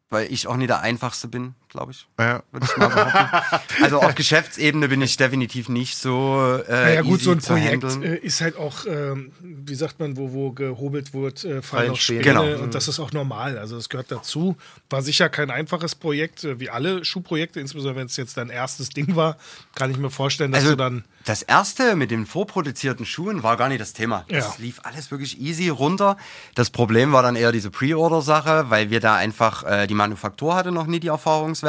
Weil 0.08 0.32
ich 0.32 0.46
auch 0.46 0.56
nie 0.56 0.66
der 0.66 0.80
Einfachste 0.80 1.28
bin, 1.28 1.54
glaube 1.76 1.92
ich. 1.92 2.06
Ja. 2.18 2.42
Würde 2.50 2.66
ich 2.68 2.76
mal 2.76 2.88
behaupten. 2.88 3.56
also 3.84 4.00
auf 4.00 4.14
Geschäftsebene 4.14 4.88
bin 4.88 5.02
ich 5.02 5.16
definitiv 5.16 5.68
nicht 5.68 5.96
so 5.96 6.58
äh, 6.66 6.72
Naja, 6.72 7.02
gut, 7.02 7.14
easy 7.20 7.24
so 7.24 7.30
ein 7.32 7.38
Projekt 7.38 7.84
handeln. 7.84 8.02
äh, 8.02 8.16
ist 8.16 8.40
halt 8.40 8.56
auch, 8.56 8.86
ähm, 8.86 9.32
wie 9.40 9.74
sagt 9.74 10.00
man, 10.00 10.16
wo, 10.16 10.32
wo 10.32 10.52
gehobelt 10.52 11.12
wird, 11.14 11.44
äh, 11.44 11.62
fallen 11.62 11.92
auch 11.92 11.96
Späne. 11.96 12.22
Genau. 12.22 12.44
Und 12.62 12.74
das 12.74 12.88
ist 12.88 12.98
auch 12.98 13.12
normal. 13.12 13.58
Also, 13.58 13.76
das 13.76 13.88
gehört 13.88 14.10
dazu. 14.10 14.56
War 14.90 15.02
sicher 15.02 15.28
kein 15.28 15.50
einfaches 15.50 15.94
Projekt, 15.94 16.44
äh, 16.44 16.58
wie 16.58 16.70
alle 16.70 17.04
Schuhprojekte, 17.04 17.60
insbesondere 17.60 17.96
wenn 18.00 18.06
es 18.06 18.16
jetzt 18.16 18.36
dein 18.36 18.48
erstes 18.50 18.88
Ding 18.90 19.14
war, 19.16 19.36
kann 19.74 19.90
ich 19.90 19.98
mir 19.98 20.10
vorstellen, 20.10 20.52
dass 20.52 20.62
Also 20.62 20.72
du 20.72 20.76
dann. 20.78 21.04
das 21.24 21.42
erste 21.42 21.94
mit 21.96 22.10
den 22.10 22.24
vorproduzierten 22.26 23.04
Schuhen 23.06 23.42
war 23.42 23.56
gar 23.56 23.68
nicht 23.68 23.80
das 23.80 23.92
Thema. 23.92 24.24
Das 24.28 24.44
Ja. 24.44 24.54
lief 24.58 24.80
alles 24.84 25.10
wirklich 25.10 25.40
easy 25.40 25.68
runter. 25.68 26.16
Das 26.54 26.70
Problem 26.70 27.12
war 27.12 27.22
dann 27.22 27.36
eher 27.36 27.52
diese 27.52 27.70
Pre-Order-Sache, 27.70 28.66
weil 28.70 28.90
wir 28.90 29.00
da 29.00 29.16
einfach 29.16 29.64
äh, 29.64 29.86
die 29.86 29.94
Manufaktur 29.94 30.54
hatte 30.54 30.72
noch 30.72 30.86
nie 30.86 31.00
die 31.00 31.08
Erfahrungswerte. 31.08 31.65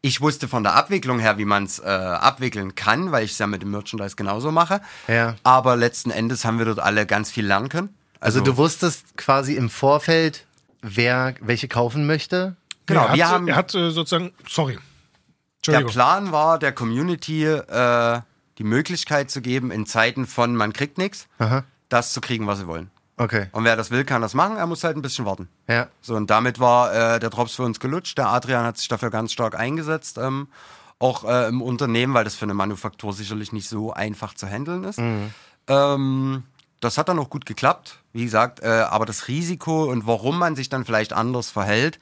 Ich 0.00 0.20
wusste 0.20 0.46
von 0.46 0.62
der 0.62 0.74
Abwicklung 0.74 1.18
her, 1.18 1.38
wie 1.38 1.44
man 1.44 1.64
es 1.64 1.80
äh, 1.80 1.84
abwickeln 1.86 2.74
kann, 2.76 3.10
weil 3.10 3.24
ich 3.24 3.32
es 3.32 3.38
ja 3.38 3.46
mit 3.48 3.62
dem 3.62 3.72
Merchandise 3.72 4.14
genauso 4.14 4.52
mache. 4.52 4.80
Ja. 5.08 5.34
Aber 5.42 5.74
letzten 5.76 6.10
Endes 6.12 6.44
haben 6.44 6.58
wir 6.58 6.66
dort 6.66 6.78
alle 6.78 7.04
ganz 7.04 7.30
viel 7.32 7.44
lernen 7.46 7.68
können. 7.68 7.94
Also 8.20 8.40
du 8.40 8.56
wusstest 8.56 9.16
quasi 9.16 9.54
im 9.54 9.70
Vorfeld, 9.70 10.46
wer 10.82 11.34
welche 11.40 11.66
kaufen 11.68 12.06
möchte. 12.06 12.56
Genau, 12.86 13.02
er 13.02 13.08
hat, 13.10 13.16
wir 13.16 13.28
haben- 13.28 13.48
Er 13.48 13.56
hat 13.56 13.74
äh, 13.74 13.90
sozusagen. 13.90 14.32
Sorry. 14.48 14.78
Der. 15.66 15.80
Plan 15.82 16.30
war, 16.32 16.58
der 16.58 16.72
Community 16.72 17.44
äh, 17.44 18.20
die 18.58 18.64
Möglichkeit 18.64 19.30
zu 19.30 19.40
geben, 19.42 19.70
in 19.70 19.84
Zeiten 19.86 20.26
von 20.26 20.54
man 20.56 20.72
kriegt 20.72 20.96
nichts, 20.98 21.26
das 21.88 22.12
zu 22.12 22.20
kriegen, 22.20 22.46
was 22.46 22.58
sie 22.60 22.66
wollen. 22.66 22.90
Okay. 23.18 23.48
Und 23.52 23.64
wer 23.64 23.76
das 23.76 23.90
will, 23.90 24.04
kann 24.04 24.22
das 24.22 24.34
machen. 24.34 24.56
Er 24.56 24.66
muss 24.66 24.84
halt 24.84 24.96
ein 24.96 25.02
bisschen 25.02 25.24
warten. 25.24 25.48
Ja. 25.68 25.88
So, 26.00 26.14
und 26.14 26.30
damit 26.30 26.60
war 26.60 26.92
äh, 26.92 27.18
der 27.18 27.30
Drops 27.30 27.54
für 27.54 27.64
uns 27.64 27.80
gelutscht. 27.80 28.16
Der 28.16 28.28
Adrian 28.28 28.64
hat 28.64 28.78
sich 28.78 28.88
dafür 28.88 29.10
ganz 29.10 29.32
stark 29.32 29.58
eingesetzt. 29.58 30.18
Ähm, 30.18 30.48
auch 30.98 31.24
äh, 31.24 31.48
im 31.48 31.62
Unternehmen, 31.62 32.14
weil 32.14 32.24
das 32.24 32.34
für 32.34 32.44
eine 32.44 32.54
Manufaktur 32.54 33.12
sicherlich 33.12 33.52
nicht 33.52 33.68
so 33.68 33.92
einfach 33.92 34.34
zu 34.34 34.46
handeln 34.46 34.84
ist. 34.84 34.98
Ähm, 35.68 36.42
das 36.80 36.98
hat 36.98 37.08
dann 37.08 37.18
auch 37.18 37.30
gut 37.30 37.46
geklappt. 37.46 38.00
Wie 38.12 38.24
gesagt, 38.24 38.60
äh, 38.60 38.66
aber 38.66 39.06
das 39.06 39.28
Risiko 39.28 39.84
und 39.84 40.06
warum 40.06 40.38
man 40.38 40.56
sich 40.56 40.68
dann 40.68 40.84
vielleicht 40.84 41.12
anders 41.12 41.50
verhält, 41.50 41.98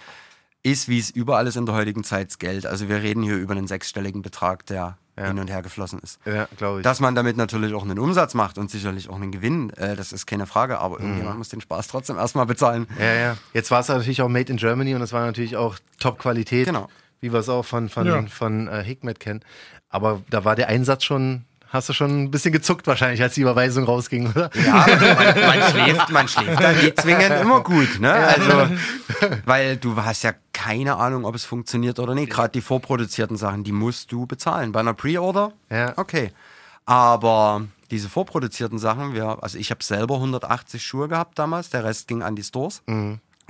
ist, 0.63 0.89
wie 0.89 0.99
es 0.99 1.11
überall 1.11 1.47
ist 1.47 1.57
in 1.57 1.67
der 1.67 1.75
heutigen 1.75 2.05
Zeit, 2.05 2.39
Geld. 2.39 2.67
Also 2.67 2.89
wir 2.89 3.03
reden 3.03 3.23
hier 3.23 3.37
über 3.37 3.53
einen 3.53 3.69
sechsstelligen 3.69 4.23
Betrag, 4.23 4.67
der 4.67 4.99
hin 5.19 5.39
und 5.39 5.49
her 5.49 5.63
geflossen 5.63 5.99
ist. 6.01 6.19
Ja, 6.27 6.47
glaube 6.59 6.81
ich. 6.81 6.85
Dass 6.85 7.01
man 7.01 7.15
damit 7.15 7.37
natürlich 7.39 7.73
auch 7.75 7.83
einen 7.85 7.99
Umsatz 7.99 8.35
macht 8.35 8.59
und 8.59 8.71
sicherlich 8.71 9.09
auch 9.09 9.17
einen 9.17 9.33
Gewinn, 9.33 9.71
äh, 9.71 9.97
das 9.97 10.13
ist 10.13 10.27
keine 10.27 10.47
Frage, 10.47 10.79
aber 10.79 11.01
irgendjemand 11.01 11.39
muss 11.39 11.49
den 11.49 11.61
Spaß 11.63 11.89
trotzdem 11.89 12.17
erstmal 12.19 12.45
bezahlen. 12.47 12.87
ja, 12.99 13.15
ja. 13.15 13.37
Jetzt 13.55 13.71
war 13.71 13.81
es 13.81 13.89
natürlich 13.89 14.21
auch 14.23 14.29
Made 14.29 14.51
in 14.53 14.59
Germany 14.59 14.95
und 14.95 15.01
es 15.03 15.13
war 15.13 15.25
natürlich 15.25 15.57
auch 15.57 15.77
Top-Qualität, 16.01 16.67
Genau. 16.67 16.89
wie 17.21 17.33
wir 17.33 17.41
es 17.41 17.49
auch 17.49 17.65
von, 17.65 17.89
von, 17.89 18.07
Ja. 18.07 18.23
von 18.27 18.69
äh, 18.69 18.83
Hikmet 18.85 19.19
kennen. 19.21 19.41
Aber 19.89 20.21
da 20.29 20.45
war 20.45 20.55
der 20.57 20.69
Einsatz 20.69 21.05
schon, 21.05 21.45
hast 21.69 21.89
du 21.89 21.93
schon 21.95 22.25
ein 22.25 22.31
bisschen 22.31 22.53
gezuckt 22.53 22.87
wahrscheinlich, 22.87 23.23
als 23.23 23.35
die 23.35 23.41
Überweisung 23.41 23.85
rausging, 23.85 24.29
oder? 24.31 24.51
Ja, 24.55 24.87
man, 24.87 25.41
man 25.41 25.71
schläft, 25.71 26.11
man 26.11 26.29
schläft 26.29 26.63
dann 26.63 26.77
nicht 26.77 27.01
zwingend 27.01 27.41
immer 27.41 27.63
gut, 27.63 28.01
ne? 28.01 28.13
Also, 28.13 28.69
weil 29.47 29.77
du 29.77 29.97
hast 29.97 30.23
ja 30.25 30.33
keine 30.67 30.97
Ahnung, 30.97 31.25
ob 31.25 31.35
es 31.37 31.45
funktioniert 31.45 31.99
oder 32.01 32.15
nicht. 32.15 32.31
Gerade 32.31 32.51
die 32.51 32.61
vorproduzierten 32.61 33.37
Sachen, 33.37 33.63
die 33.63 33.71
musst 33.73 34.11
du 34.11 34.27
bezahlen. 34.27 34.73
Bei 34.73 34.81
einer 34.81 34.95
Pre-Order, 34.95 35.53
Ja. 35.71 35.93
okay. 35.97 36.33
Aber 36.85 37.63
diese 37.91 38.09
vorproduzierten 38.09 38.79
Sachen, 38.79 39.15
wir, 39.15 39.43
also 39.43 39.59
ich 39.59 39.71
habe 39.71 39.83
selber 39.85 40.17
180 40.17 40.85
Schuhe 40.85 41.07
gehabt 41.09 41.39
damals, 41.39 41.71
der 41.71 41.85
Rest 41.85 42.09
ging 42.09 42.23
an 42.23 42.35
die 42.37 42.43
Stores. 42.43 42.83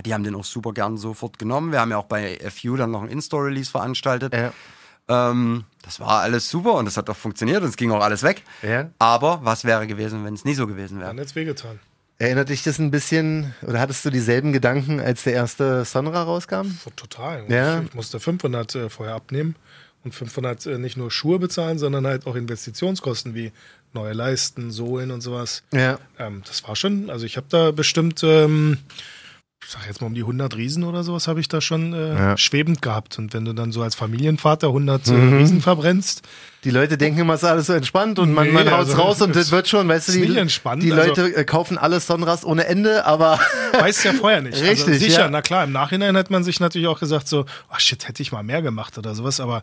Die 0.04 0.12
haben 0.14 0.24
den 0.24 0.34
auch 0.34 0.44
super 0.44 0.72
gern 0.72 0.98
sofort 0.98 1.38
genommen. 1.38 1.72
Wir 1.72 1.80
haben 1.80 1.90
ja 1.90 1.96
auch 1.96 2.04
bei 2.04 2.38
FU 2.50 2.76
dann 2.76 2.90
noch 2.90 3.02
ein 3.02 3.08
In-Store-Release 3.08 3.70
veranstaltet. 3.70 4.34
Ja. 4.34 4.52
Ähm, 5.08 5.64
das 5.82 6.00
war 6.00 6.20
alles 6.20 6.50
super 6.50 6.74
und 6.74 6.86
es 6.86 6.96
hat 6.98 7.08
auch 7.08 7.16
funktioniert 7.16 7.62
und 7.62 7.68
es 7.70 7.76
ging 7.76 7.90
auch 7.92 8.02
alles 8.02 8.22
weg. 8.22 8.42
Ja. 8.62 8.90
Aber 8.98 9.40
was 9.42 9.64
wäre 9.64 9.86
gewesen, 9.86 10.24
wenn 10.24 10.34
es 10.34 10.44
nie 10.44 10.54
so 10.54 10.66
gewesen 10.66 10.98
wäre? 10.98 11.08
Dann 11.08 11.18
jetzt 11.18 11.34
wehgetan. 11.34 11.78
Erinnert 12.18 12.48
dich 12.48 12.62
das 12.62 12.78
ein 12.78 12.90
bisschen, 12.90 13.54
oder 13.62 13.78
hattest 13.78 14.04
du 14.04 14.10
dieselben 14.10 14.52
Gedanken, 14.52 15.00
als 15.00 15.24
der 15.24 15.34
erste 15.34 15.84
Sonra 15.84 16.22
rauskam? 16.22 16.78
Total. 16.96 17.44
Ja. 17.48 17.82
Ich 17.82 17.94
musste 17.94 18.20
500 18.20 18.74
äh, 18.74 18.88
vorher 18.88 19.14
abnehmen 19.14 19.54
und 20.02 20.14
500 20.14 20.64
äh, 20.64 20.78
nicht 20.78 20.96
nur 20.96 21.10
Schuhe 21.10 21.38
bezahlen, 21.38 21.78
sondern 21.78 22.06
halt 22.06 22.26
auch 22.26 22.34
Investitionskosten 22.34 23.34
wie 23.34 23.52
neue 23.92 24.14
Leisten, 24.14 24.70
Sohlen 24.70 25.10
und 25.10 25.20
sowas. 25.20 25.62
Ja. 25.74 25.98
Ähm, 26.18 26.42
das 26.46 26.66
war 26.66 26.74
schon, 26.74 27.10
also 27.10 27.26
ich 27.26 27.36
habe 27.36 27.48
da 27.50 27.70
bestimmt, 27.70 28.22
ähm, 28.22 28.78
ich 29.66 29.72
sag 29.72 29.84
jetzt 29.88 30.00
mal 30.00 30.06
um 30.06 30.14
die 30.14 30.20
100 30.20 30.56
Riesen 30.56 30.84
oder 30.84 31.02
sowas 31.02 31.26
habe 31.26 31.40
ich 31.40 31.48
da 31.48 31.60
schon 31.60 31.92
äh, 31.92 32.14
Ja. 32.14 32.36
schwebend 32.36 32.82
gehabt. 32.82 33.18
Und 33.18 33.34
wenn 33.34 33.44
du 33.44 33.52
dann 33.52 33.72
so 33.72 33.82
als 33.82 33.96
Familienvater 33.96 34.68
100 34.68 35.08
Mhm. 35.08 35.32
äh, 35.32 35.36
Riesen 35.38 35.60
verbrennst, 35.60 36.22
Die 36.62 36.70
Leute 36.70 36.96
denken 36.96 37.18
immer, 37.20 37.34
es 37.34 37.42
ist 37.42 37.48
alles 37.48 37.66
so 37.66 37.72
entspannt 37.72 38.18
und 38.20 38.32
man, 38.32 38.46
Nee, 38.46 38.52
man 38.52 38.70
haut's 38.70 38.90
also, 38.90 39.02
raus 39.02 39.22
und 39.22 39.34
das 39.34 39.50
wird 39.50 39.66
schon, 39.68 39.88
weißt 39.88 40.08
du, 40.08 40.12
die, 40.12 40.20
die 40.26 40.38
also- 40.38 41.08
Leute 41.08 41.36
äh, 41.36 41.44
kaufen 41.44 41.78
alle 41.78 41.98
Sonras 41.98 42.44
ohne 42.44 42.66
Ende, 42.66 43.06
aber 43.06 43.40
weißt 43.80 44.04
ja 44.04 44.12
vorher 44.12 44.40
nicht. 44.40 44.54
also 44.54 44.66
Richtig, 44.66 44.98
sicher, 45.00 45.22
ja. 45.22 45.30
na 45.30 45.42
klar, 45.42 45.64
im 45.64 45.72
Nachhinein 45.72 46.16
hat 46.16 46.30
man 46.30 46.44
sich 46.44 46.60
natürlich 46.60 46.86
auch 46.86 47.00
gesagt 47.00 47.26
so, 47.26 47.44
oh 47.70 47.74
shit, 47.78 48.06
hätte 48.06 48.22
ich 48.22 48.30
mal 48.30 48.42
mehr 48.44 48.62
gemacht 48.62 48.96
oder 48.98 49.14
sowas, 49.16 49.40
aber 49.40 49.62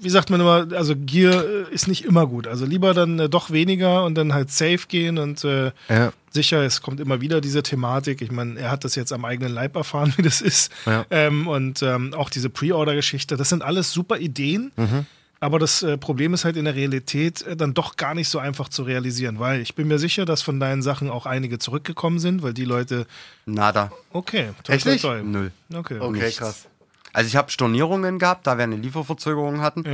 wie 0.00 0.10
sagt 0.10 0.28
man 0.30 0.40
immer, 0.40 0.66
also 0.76 0.94
Gier 0.96 1.66
äh, 1.70 1.74
ist 1.74 1.86
nicht 1.88 2.04
immer 2.04 2.26
gut. 2.26 2.46
Also 2.46 2.64
lieber 2.66 2.92
dann 2.94 3.18
äh, 3.18 3.28
doch 3.30 3.50
weniger 3.50 4.04
und 4.04 4.14
dann 4.14 4.32
halt 4.34 4.50
safe 4.50 4.80
gehen 4.88 5.16
und 5.18 5.42
äh, 5.44 5.72
Ja. 5.88 6.12
Sicher, 6.32 6.62
es 6.62 6.82
kommt 6.82 7.00
immer 7.00 7.20
wieder 7.20 7.40
diese 7.40 7.62
Thematik. 7.62 8.22
Ich 8.22 8.30
meine, 8.30 8.58
er 8.58 8.70
hat 8.70 8.84
das 8.84 8.94
jetzt 8.94 9.12
am 9.12 9.24
eigenen 9.24 9.52
Leib 9.52 9.76
erfahren, 9.76 10.12
wie 10.16 10.22
das 10.22 10.40
ist. 10.40 10.72
Ja. 10.86 11.04
Ähm, 11.10 11.46
und 11.48 11.82
ähm, 11.82 12.14
auch 12.14 12.30
diese 12.30 12.50
Pre-Order-Geschichte, 12.50 13.36
das 13.36 13.48
sind 13.48 13.62
alles 13.62 13.92
super 13.92 14.18
Ideen. 14.18 14.72
Mhm. 14.76 15.06
Aber 15.40 15.58
das 15.58 15.82
äh, 15.82 15.98
Problem 15.98 16.34
ist 16.34 16.44
halt 16.44 16.56
in 16.56 16.66
der 16.66 16.76
Realität 16.76 17.42
äh, 17.42 17.56
dann 17.56 17.74
doch 17.74 17.96
gar 17.96 18.14
nicht 18.14 18.28
so 18.28 18.38
einfach 18.38 18.68
zu 18.68 18.84
realisieren, 18.84 19.40
weil 19.40 19.60
ich 19.60 19.74
bin 19.74 19.88
mir 19.88 19.98
sicher, 19.98 20.24
dass 20.24 20.40
von 20.40 20.60
deinen 20.60 20.82
Sachen 20.82 21.10
auch 21.10 21.26
einige 21.26 21.58
zurückgekommen 21.58 22.20
sind, 22.20 22.44
weil 22.44 22.54
die 22.54 22.64
Leute, 22.64 23.06
Nada. 23.44 23.90
okay, 24.12 24.50
toll, 24.62 24.76
Echt 24.76 24.84
toll, 24.84 24.92
nicht? 24.92 25.02
toll. 25.02 25.22
Null. 25.24 25.52
Okay. 25.74 25.98
okay, 25.98 26.30
krass. 26.30 26.68
Also 27.12 27.28
ich 27.28 27.36
habe 27.36 27.50
Stornierungen 27.50 28.18
gehabt, 28.18 28.46
da 28.46 28.56
wir 28.56 28.64
eine 28.64 28.76
Lieferverzögerung 28.76 29.60
hatten. 29.60 29.84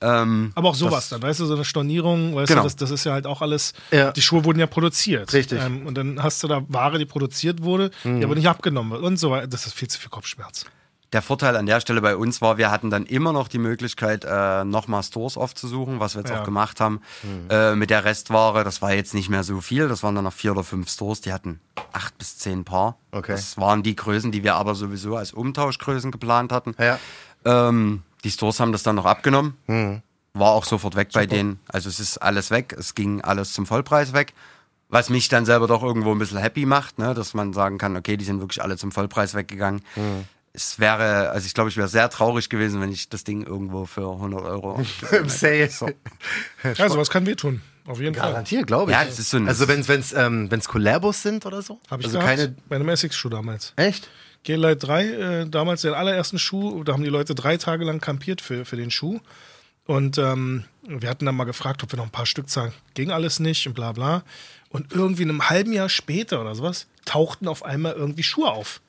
Ja. 0.00 0.22
Ähm, 0.22 0.52
Aber 0.54 0.70
auch 0.70 0.74
sowas 0.74 1.08
das- 1.08 1.08
dann, 1.10 1.22
weißt 1.22 1.40
du, 1.40 1.46
so 1.46 1.54
eine 1.54 1.64
Stornierung, 1.64 2.34
weißt 2.34 2.48
Genau. 2.48 2.62
du, 2.62 2.66
das, 2.66 2.76
das 2.76 2.90
ist 2.90 3.04
ja 3.04 3.12
halt 3.12 3.26
auch 3.26 3.42
alles, 3.42 3.74
Ja. 3.90 4.12
die 4.12 4.22
Schuhe 4.22 4.44
wurden 4.44 4.58
ja 4.60 4.66
produziert. 4.66 5.32
Richtig. 5.32 5.60
Ähm, 5.60 5.86
und 5.86 5.94
dann 5.96 6.22
hast 6.22 6.42
du 6.42 6.48
da 6.48 6.62
Ware, 6.68 6.98
die 6.98 7.04
produziert 7.06 7.62
wurde, 7.62 7.90
die 8.04 8.24
aber 8.24 8.34
nicht 8.34 8.48
abgenommen 8.48 8.92
wird 8.92 9.02
und 9.02 9.18
so 9.18 9.30
weiter. 9.30 9.46
Das 9.46 9.66
ist 9.66 9.74
viel 9.74 9.88
zu 9.88 9.98
viel 10.00 10.10
Kopfschmerz. 10.10 10.64
Der 11.14 11.22
Vorteil 11.22 11.56
an 11.56 11.64
der 11.64 11.80
Stelle 11.80 12.00
bei 12.02 12.16
uns 12.16 12.42
war, 12.42 12.58
wir 12.58 12.70
hatten 12.70 12.90
dann 12.90 13.06
immer 13.06 13.32
noch 13.32 13.48
die 13.48 13.58
Möglichkeit, 13.58 14.24
äh, 14.28 14.64
nochmal 14.64 15.02
Stores 15.02 15.36
aufzusuchen, 15.38 16.00
was 16.00 16.14
wir 16.14 16.20
jetzt 16.20 16.30
Ja. 16.30 16.40
auch 16.40 16.44
gemacht 16.44 16.80
haben. 16.80 17.00
Äh, 17.48 17.74
mit 17.76 17.88
der 17.88 18.04
Restware, 18.04 18.64
das 18.64 18.82
war 18.82 18.92
jetzt 18.92 19.14
nicht 19.14 19.30
mehr 19.30 19.44
so 19.44 19.60
viel, 19.62 19.88
das 19.88 20.02
waren 20.02 20.14
dann 20.14 20.24
noch 20.24 20.32
vier 20.32 20.52
oder 20.52 20.64
fünf 20.64 20.90
Stores, 20.90 21.20
die 21.22 21.32
hatten 21.32 21.60
acht 21.92 22.18
bis 22.18 22.36
zehn 22.38 22.64
Paar. 22.64 22.98
Okay. 23.12 23.32
Das 23.32 23.56
waren 23.56 23.82
die 23.82 23.96
Größen, 23.96 24.32
die 24.32 24.42
wir 24.44 24.56
aber 24.56 24.74
sowieso 24.74 25.16
als 25.16 25.32
Umtauschgrößen 25.32 26.10
geplant 26.10 26.52
hatten. 26.52 26.74
Ja. 26.78 26.98
Ähm, 27.44 28.02
die 28.24 28.30
Stores 28.30 28.58
haben 28.60 28.72
das 28.72 28.82
dann 28.82 28.96
noch 28.96 29.06
abgenommen. 29.06 29.54
War 30.34 30.50
auch 30.50 30.64
sofort 30.64 30.96
weg 30.96 31.10
bei 31.12 31.26
denen. 31.26 31.60
Also 31.68 31.88
es 31.88 32.00
ist 32.00 32.18
alles 32.18 32.50
weg. 32.50 32.74
Es 32.76 32.94
ging 32.96 33.20
alles 33.20 33.52
zum 33.52 33.66
Vollpreis 33.66 34.12
weg. 34.12 34.34
Was 34.88 35.10
mich 35.10 35.28
dann 35.28 35.44
selber 35.44 35.66
doch 35.68 35.82
irgendwo 35.82 36.10
ein 36.12 36.18
bisschen 36.18 36.38
happy 36.38 36.66
macht, 36.66 36.98
ne? 36.98 37.14
dass 37.14 37.34
man 37.34 37.52
sagen 37.52 37.78
kann, 37.78 37.96
okay, 37.96 38.16
die 38.16 38.24
sind 38.24 38.40
wirklich 38.40 38.62
alle 38.62 38.76
zum 38.76 38.90
Vollpreis 38.92 39.34
weggegangen. 39.34 39.82
Es 40.56 40.78
wäre, 40.78 41.30
also 41.30 41.46
ich 41.46 41.52
glaube, 41.54 41.68
ich 41.68 41.76
wäre 41.76 41.88
sehr 41.88 42.08
traurig 42.08 42.48
gewesen, 42.48 42.80
wenn 42.80 42.92
ich 42.92 43.08
das 43.08 43.24
Ding 43.24 43.44
irgendwo 43.44 43.86
für 43.86 44.08
100 44.08 44.40
Euro. 44.42 44.80
Im 45.12 45.28
Sale. 45.28 45.68
Ja, 46.76 46.88
sowas 46.88 47.10
kann 47.10 47.26
wehtun. 47.26 47.60
Auf 47.86 48.00
jeden 48.00 48.14
Fall. 48.14 48.30
Garantiert, 48.30 48.66
glaube 48.68 48.92
ich. 48.92 48.96
Ja, 48.96 49.04
das 49.04 49.18
ist 49.18 49.30
so 49.30 49.36
ein- 49.36 49.48
also 49.48 49.66
wenn 49.68 49.80
es 49.80 50.12
ähm, 50.12 50.50
wenn's 50.50 50.68
Collabos 50.68 51.20
sind 51.22 51.44
oder 51.44 51.60
so? 51.60 51.80
Habe 51.90 52.02
ich 52.02 52.06
also 52.06 52.18
gehabt, 52.20 52.36
keine. 52.38 52.54
bei 52.68 52.76
einem 52.76 52.88
Essex-Schuh 52.88 53.28
damals. 53.30 53.72
Echt? 53.76 54.08
G-Lite 54.44 54.76
3, 54.76 55.04
äh, 55.06 55.46
damals 55.48 55.82
den 55.82 55.92
allerersten 55.92 56.38
Schuh, 56.38 56.84
da 56.84 56.92
haben 56.92 57.02
die 57.02 57.10
Leute 57.10 57.34
drei 57.34 57.56
Tage 57.56 57.84
lang 57.84 58.00
kampiert 58.00 58.40
für, 58.40 58.64
für 58.64 58.76
den 58.76 58.90
Schuh. 58.92 59.18
Und 59.86 60.18
ähm, 60.18 60.64
wir 60.86 61.10
hatten 61.10 61.26
dann 61.26 61.34
mal 61.34 61.44
gefragt, 61.44 61.82
ob 61.82 61.92
wir 61.92 61.96
noch 61.96 62.04
ein 62.06 62.10
paar 62.12 62.26
Stück 62.26 62.48
zahlen. 62.48 62.72
Ging 62.94 63.10
alles 63.10 63.40
nicht 63.40 63.66
und 63.66 63.74
bla 63.74 63.92
bla. 63.92 64.22
Und 64.70 64.92
irgendwie 64.92 65.24
in 65.24 65.30
einem 65.30 65.48
halben 65.50 65.72
Jahr 65.72 65.88
später 65.88 66.40
oder 66.40 66.54
sowas 66.54 66.86
tauchten 67.04 67.48
auf 67.48 67.64
einmal 67.64 67.92
irgendwie 67.94 68.22
Schuhe 68.22 68.50
auf. 68.50 68.80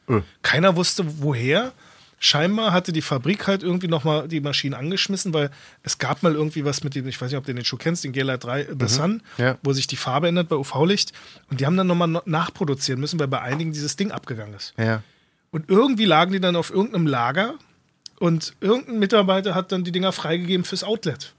Keiner 0.41 0.75
wusste 0.75 1.05
woher. 1.21 1.71
Scheinbar 2.17 2.71
hatte 2.71 2.93
die 2.93 3.01
Fabrik 3.01 3.45
halt 3.45 3.61
irgendwie 3.61 3.89
nochmal 3.89 4.27
die 4.27 4.39
Maschinen 4.39 4.73
angeschmissen, 4.73 5.33
weil 5.33 5.51
es 5.83 5.97
gab 5.97 6.23
mal 6.23 6.33
irgendwie 6.33 6.63
was 6.65 6.83
mit 6.83 6.95
dem, 6.95 7.07
ich 7.07 7.19
weiß 7.21 7.29
nicht, 7.29 7.37
ob 7.37 7.45
du 7.45 7.53
den 7.53 7.65
Schuh 7.65 7.77
kennst, 7.77 8.03
den 8.03 8.13
G-Lite 8.13 8.39
3 8.39 8.67
The 8.79 8.87
Sun, 8.87 9.21
Ja. 9.37 9.57
wo 9.63 9.73
sich 9.73 9.85
die 9.85 9.97
Farbe 9.97 10.29
ändert 10.29 10.47
bei 10.49 10.55
UV-Licht. 10.55 11.11
Und 11.51 11.59
die 11.59 11.65
haben 11.65 11.75
dann 11.77 11.87
nochmal 11.87 12.21
nachproduzieren 12.25 12.99
müssen, 13.01 13.19
weil 13.19 13.27
bei 13.27 13.41
einigen 13.41 13.73
dieses 13.73 13.95
Ding 13.97 14.11
abgegangen 14.11 14.55
ist. 14.55 14.73
Ja. 14.77 15.03
Und 15.51 15.69
irgendwie 15.69 16.05
lagen 16.05 16.31
die 16.31 16.39
dann 16.39 16.55
auf 16.55 16.71
irgendeinem 16.71 17.05
Lager 17.05 17.55
und 18.19 18.53
irgendein 18.61 18.97
Mitarbeiter 18.99 19.53
hat 19.53 19.71
dann 19.73 19.83
die 19.83 19.91
Dinger 19.91 20.11
freigegeben 20.13 20.63
fürs 20.65 20.83
Outlet. 20.85 21.33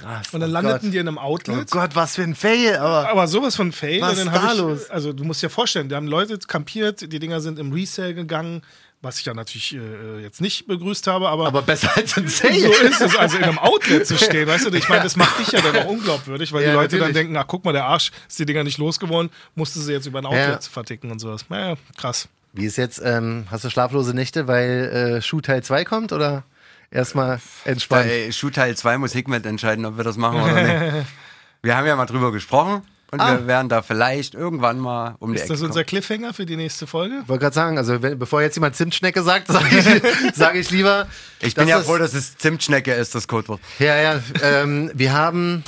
Krass. 0.00 0.28
Und 0.32 0.40
dann 0.40 0.50
oh 0.50 0.52
landeten 0.52 0.80
Gott. 0.88 0.92
die 0.94 0.98
in 0.98 1.08
einem 1.08 1.18
Oh 1.18 1.22
Outlet. 1.22 1.70
Gott, 1.70 1.90
was 1.94 2.16
für 2.16 2.22
ein 2.22 2.34
Fail, 2.34 2.76
aber. 2.76 3.08
Aber 3.10 3.26
sowas 3.28 3.56
von 3.56 3.72
Fail. 3.72 4.00
Was 4.00 4.18
dann 4.18 4.28
ist 4.28 4.34
da 4.36 4.52
ich, 4.52 4.58
los? 4.58 4.90
Also 4.90 5.12
du 5.12 5.24
musst 5.24 5.42
dir 5.42 5.50
vorstellen, 5.50 5.88
da 5.88 5.96
haben 5.96 6.06
Leute 6.06 6.38
kampiert, 6.38 7.12
die 7.12 7.18
Dinger 7.18 7.40
sind 7.40 7.58
im 7.58 7.72
Resale 7.72 8.14
gegangen, 8.14 8.62
was 9.00 9.20
ich 9.20 9.26
ja 9.26 9.34
natürlich 9.34 9.76
äh, 9.76 10.20
jetzt 10.22 10.40
nicht 10.40 10.66
begrüßt 10.66 11.06
habe, 11.06 11.28
aber, 11.28 11.46
Aber 11.46 11.62
besser 11.62 11.96
als 11.96 12.16
ein 12.16 12.26
Sale. 12.28 12.58
so 12.60 12.72
ist 12.72 13.00
es, 13.00 13.16
also 13.16 13.36
in 13.38 13.44
einem 13.44 13.58
Outlet 13.58 14.06
zu 14.06 14.18
stehen, 14.18 14.48
weißt 14.48 14.66
du? 14.66 14.74
Ich 14.76 14.88
meine, 14.88 15.04
das 15.04 15.14
macht 15.14 15.38
dich 15.38 15.52
ja 15.52 15.60
dann 15.60 15.76
auch 15.76 15.86
unglaubwürdig, 15.88 16.52
weil 16.52 16.62
Ja, 16.64 16.70
die 16.70 16.74
Leute 16.74 16.88
dann 16.96 16.98
natürlich. 17.08 17.16
denken, 17.16 17.36
ach 17.36 17.44
guck 17.46 17.64
mal, 17.64 17.72
der 17.72 17.84
Arsch 17.84 18.10
ist 18.28 18.38
die 18.40 18.46
Dinger 18.46 18.64
nicht 18.64 18.78
losgeworden, 18.78 19.30
musste 19.54 19.78
sie 19.80 19.92
jetzt 19.92 20.06
über 20.06 20.18
ein 20.18 20.26
Outlet 20.26 20.64
Ja. 20.64 20.70
verticken 20.70 21.12
und 21.12 21.20
sowas. 21.20 21.44
Naja, 21.48 21.76
krass. 21.96 22.28
Wie 22.54 22.64
ist 22.66 22.76
jetzt, 22.76 23.00
ähm, 23.04 23.46
hast 23.52 23.62
du 23.62 23.70
schlaflose 23.70 24.14
Nächte, 24.14 24.48
weil 24.48 25.18
äh, 25.18 25.22
Schuh 25.22 25.40
Teil 25.42 25.62
2 25.62 25.84
kommt 25.84 26.12
oder 26.12 26.42
erstmal 26.90 27.40
entspannt? 27.64 28.06
Bei 28.08 28.32
Schuh 28.32 28.50
Teil 28.50 28.76
2 28.76 28.98
muss 28.98 29.12
Hickmet 29.12 29.44
entscheiden, 29.46 29.84
ob 29.86 29.96
wir 29.96 30.04
das 30.04 30.16
machen 30.16 30.40
oder 30.42 30.62
nicht. 30.62 31.06
Wir 31.62 31.76
haben 31.76 31.86
ja 31.86 31.96
mal 31.96 32.06
drüber 32.06 32.30
gesprochen 32.30 32.82
und 33.10 33.20
Ah. 33.20 33.32
wir 33.38 33.46
werden 33.48 33.68
da 33.68 33.82
vielleicht 33.82 34.34
irgendwann 34.34 34.78
mal 34.78 35.16
um 35.18 35.30
die 35.32 35.36
Ist 35.36 35.42
Ecke 35.42 35.52
das 35.54 35.58
kommen. 35.60 35.70
unser 35.70 35.82
Cliffhanger 35.82 36.32
für 36.32 36.46
die 36.46 36.54
nächste 36.56 36.86
Folge? 36.86 37.16
Ich 37.22 37.28
wollte 37.28 37.42
gerade 37.42 37.54
sagen, 37.54 37.78
also 37.78 38.00
wenn, 38.00 38.16
bevor 38.16 38.42
jetzt 38.42 38.54
jemand 38.54 38.76
Zimtschnecke 38.76 39.22
sagt, 39.24 39.48
sage 39.52 39.66
ich, 39.76 40.36
sag 40.36 40.54
ich 40.54 40.70
lieber. 40.70 41.08
Ich 41.40 41.56
bin 41.56 41.66
ja 41.66 41.80
froh, 41.80 41.98
dass 41.98 42.14
es 42.14 42.36
Zimtschnecke 42.38 42.92
ist, 42.94 43.14
das 43.16 43.26
Codewort. 43.26 43.60
Ja, 43.80 43.96
ja. 43.96 44.20
Ähm, 44.40 44.92
wir 44.94 45.12
haben 45.12 45.64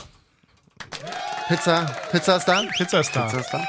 Pizza. 1.49 1.87
Pizza 2.13 2.37
ist 2.37 2.45
da. 2.45 2.63
Pizza 2.77 3.01
ist 3.01 3.17
da. 3.17 3.27
Ist 3.27 3.35
das 3.37 3.51
da? 3.51 3.65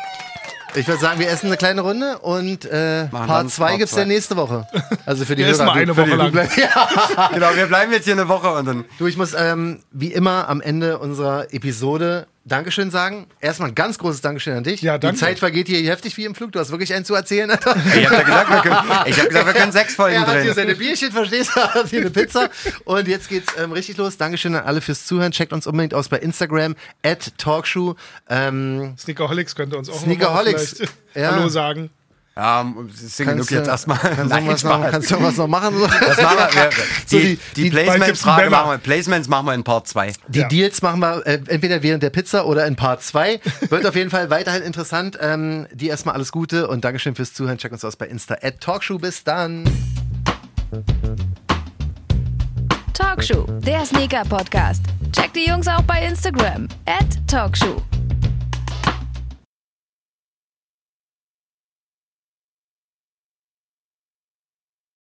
Ich 0.75 0.87
würde 0.87 1.01
sagen, 1.01 1.19
wir 1.19 1.29
essen 1.29 1.47
eine 1.47 1.57
kleine 1.57 1.81
Runde 1.81 2.19
und 2.19 2.65
äh, 2.65 3.03
Machen 3.11 3.27
Part 3.27 3.29
dann 3.29 3.49
2 3.49 3.65
Part 3.65 3.77
gibt's 3.79 3.93
zwei. 3.93 4.01
dann 4.01 4.07
nächste 4.07 4.37
Woche. 4.37 4.67
Also 5.05 5.25
für 5.25 5.35
die 5.35 5.43
Wir 5.43 5.49
essen 5.51 5.65
Hörer. 5.65 5.73
mal 5.75 5.81
eine 5.81 5.97
Woche 5.97 6.05
die, 6.05 6.37
lang. 6.37 6.49
Ja. 6.57 7.29
Genau, 7.33 7.55
wir 7.55 7.65
bleiben 7.67 7.91
jetzt 7.91 8.05
hier 8.05 8.13
eine 8.13 8.29
Woche 8.29 8.51
und 8.53 8.65
dann. 8.65 8.85
du, 8.97 9.07
ich 9.07 9.17
muss 9.17 9.33
ähm, 9.37 9.83
wie 9.91 10.13
immer 10.13 10.47
am 10.47 10.61
Ende 10.61 10.99
unserer 10.99 11.53
Episode 11.53 12.27
Dankeschön 12.43 12.89
sagen. 12.89 13.27
Erstmal 13.39 13.69
ein 13.69 13.75
ganz 13.75 13.99
großes 13.99 14.21
Dankeschön 14.21 14.57
an 14.57 14.63
dich. 14.63 14.81
Ja, 14.81 14.97
danke. 14.97 15.15
Die 15.15 15.19
Zeit 15.19 15.37
vergeht 15.39 15.67
hier 15.67 15.87
heftig 15.89 16.17
wie 16.17 16.25
im 16.25 16.33
Flug. 16.33 16.51
Du 16.51 16.59
hast 16.59 16.71
wirklich 16.71 16.91
einen 16.93 17.05
zu 17.05 17.13
erzählen. 17.13 17.49
Ich 17.51 17.65
habe 17.65 18.15
ja 18.15 18.23
gesagt, 18.23 18.49
wir 18.49 18.61
können, 18.61 18.91
ich 19.05 19.19
hab 19.19 19.27
gesagt, 19.29 19.45
wir 19.45 19.53
können 19.53 19.71
sechs 19.71 19.93
Folgen 19.93 20.15
Er 20.15 20.21
hat 20.21 20.33
hier 20.33 20.41
drehen. 20.45 20.53
seine 20.55 20.75
Bierchen, 20.75 21.11
verstehst 21.11 21.51
du? 21.55 21.61
Hat 21.61 21.87
hier 21.89 22.01
eine 22.01 22.09
Pizza. 22.09 22.49
Und 22.85 23.07
jetzt 23.07 23.29
geht's 23.29 23.53
ähm, 23.59 23.71
richtig 23.71 23.97
los. 23.97 24.17
Dankeschön 24.17 24.55
an 24.55 24.63
alle 24.63 24.81
fürs 24.81 25.05
Zuhören. 25.05 25.31
Checkt 25.31 25.53
uns 25.53 25.67
unbedingt 25.67 25.93
aus 25.93 26.09
bei 26.09 26.17
Instagram, 26.17 26.75
at 27.03 27.37
Talkshow. 27.37 27.95
Ähm, 28.27 28.95
Sneakerholics 28.97 29.55
könnte 29.55 29.77
uns 29.77 29.89
auch 29.89 30.01
Sneakerholics, 30.01 30.79
noch 30.79 30.79
mal 30.79 30.87
vielleicht 31.13 31.15
ja. 31.15 31.35
Hallo 31.35 31.47
sagen. 31.49 31.89
Ja, 32.37 32.63
singen 32.93 33.35
kannst, 33.35 33.51
du 33.51 33.55
jetzt 33.55 33.67
erstmal. 33.67 33.97
kannst, 33.97 34.19
du 34.19 34.25
Nein, 34.27 34.47
was 34.47 34.63
noch, 34.63 34.71
Spaß. 34.79 34.91
kannst 34.91 35.11
du 35.11 35.21
was 35.21 35.35
noch 35.37 35.47
machen? 35.47 35.77
So? 35.77 35.85
Das 35.85 36.21
machen 36.21 36.37
wir. 36.53 36.61
wir 36.61 36.69
So 37.05 37.17
die 37.19 37.23
die- 37.35 37.39
die, 37.55 37.63
die- 37.63 37.69
Placements-Frage 37.71 38.49
machen 38.49 38.71
wir. 38.71 38.77
Placements 38.77 39.27
machen 39.27 39.45
wir 39.47 39.53
in 39.53 39.63
Part 39.65 39.87
2. 39.89 40.13
Die 40.29 40.39
Ja. 40.39 40.47
Deals 40.47 40.81
machen 40.81 41.01
wir 41.01 41.27
äh, 41.27 41.41
entweder 41.47 41.83
während 41.83 42.03
der 42.03 42.09
Pizza 42.09 42.45
oder 42.47 42.65
in 42.67 42.77
Part 42.77 43.03
2. 43.03 43.41
Wird 43.69 43.85
auf 43.85 43.95
jeden 43.95 44.09
Fall 44.09 44.29
weiterhin 44.29 44.63
interessant. 44.63 45.17
Ähm, 45.21 45.67
die 45.73 45.87
erstmal 45.89 46.15
alles 46.15 46.31
Gute 46.31 46.69
und 46.69 46.85
Dankeschön 46.85 47.15
fürs 47.15 47.33
Zuhören. 47.33 47.57
Check 47.57 47.73
uns 47.73 47.83
aus 47.83 47.97
bei 47.97 48.07
Insta 48.07 48.35
at 48.41 48.61
Talkshow. 48.61 48.97
Bis 48.97 49.25
dann. 49.25 49.65
Talkshow, 52.93 53.45
der 53.59 53.85
Sneaker-Podcast. 53.85 54.83
Checkt 55.11 55.35
die 55.35 55.47
Jungs 55.49 55.67
auch 55.67 55.81
bei 55.81 56.05
Instagram. 56.05 56.67
At 56.85 57.05
Talkshow. 57.27 57.81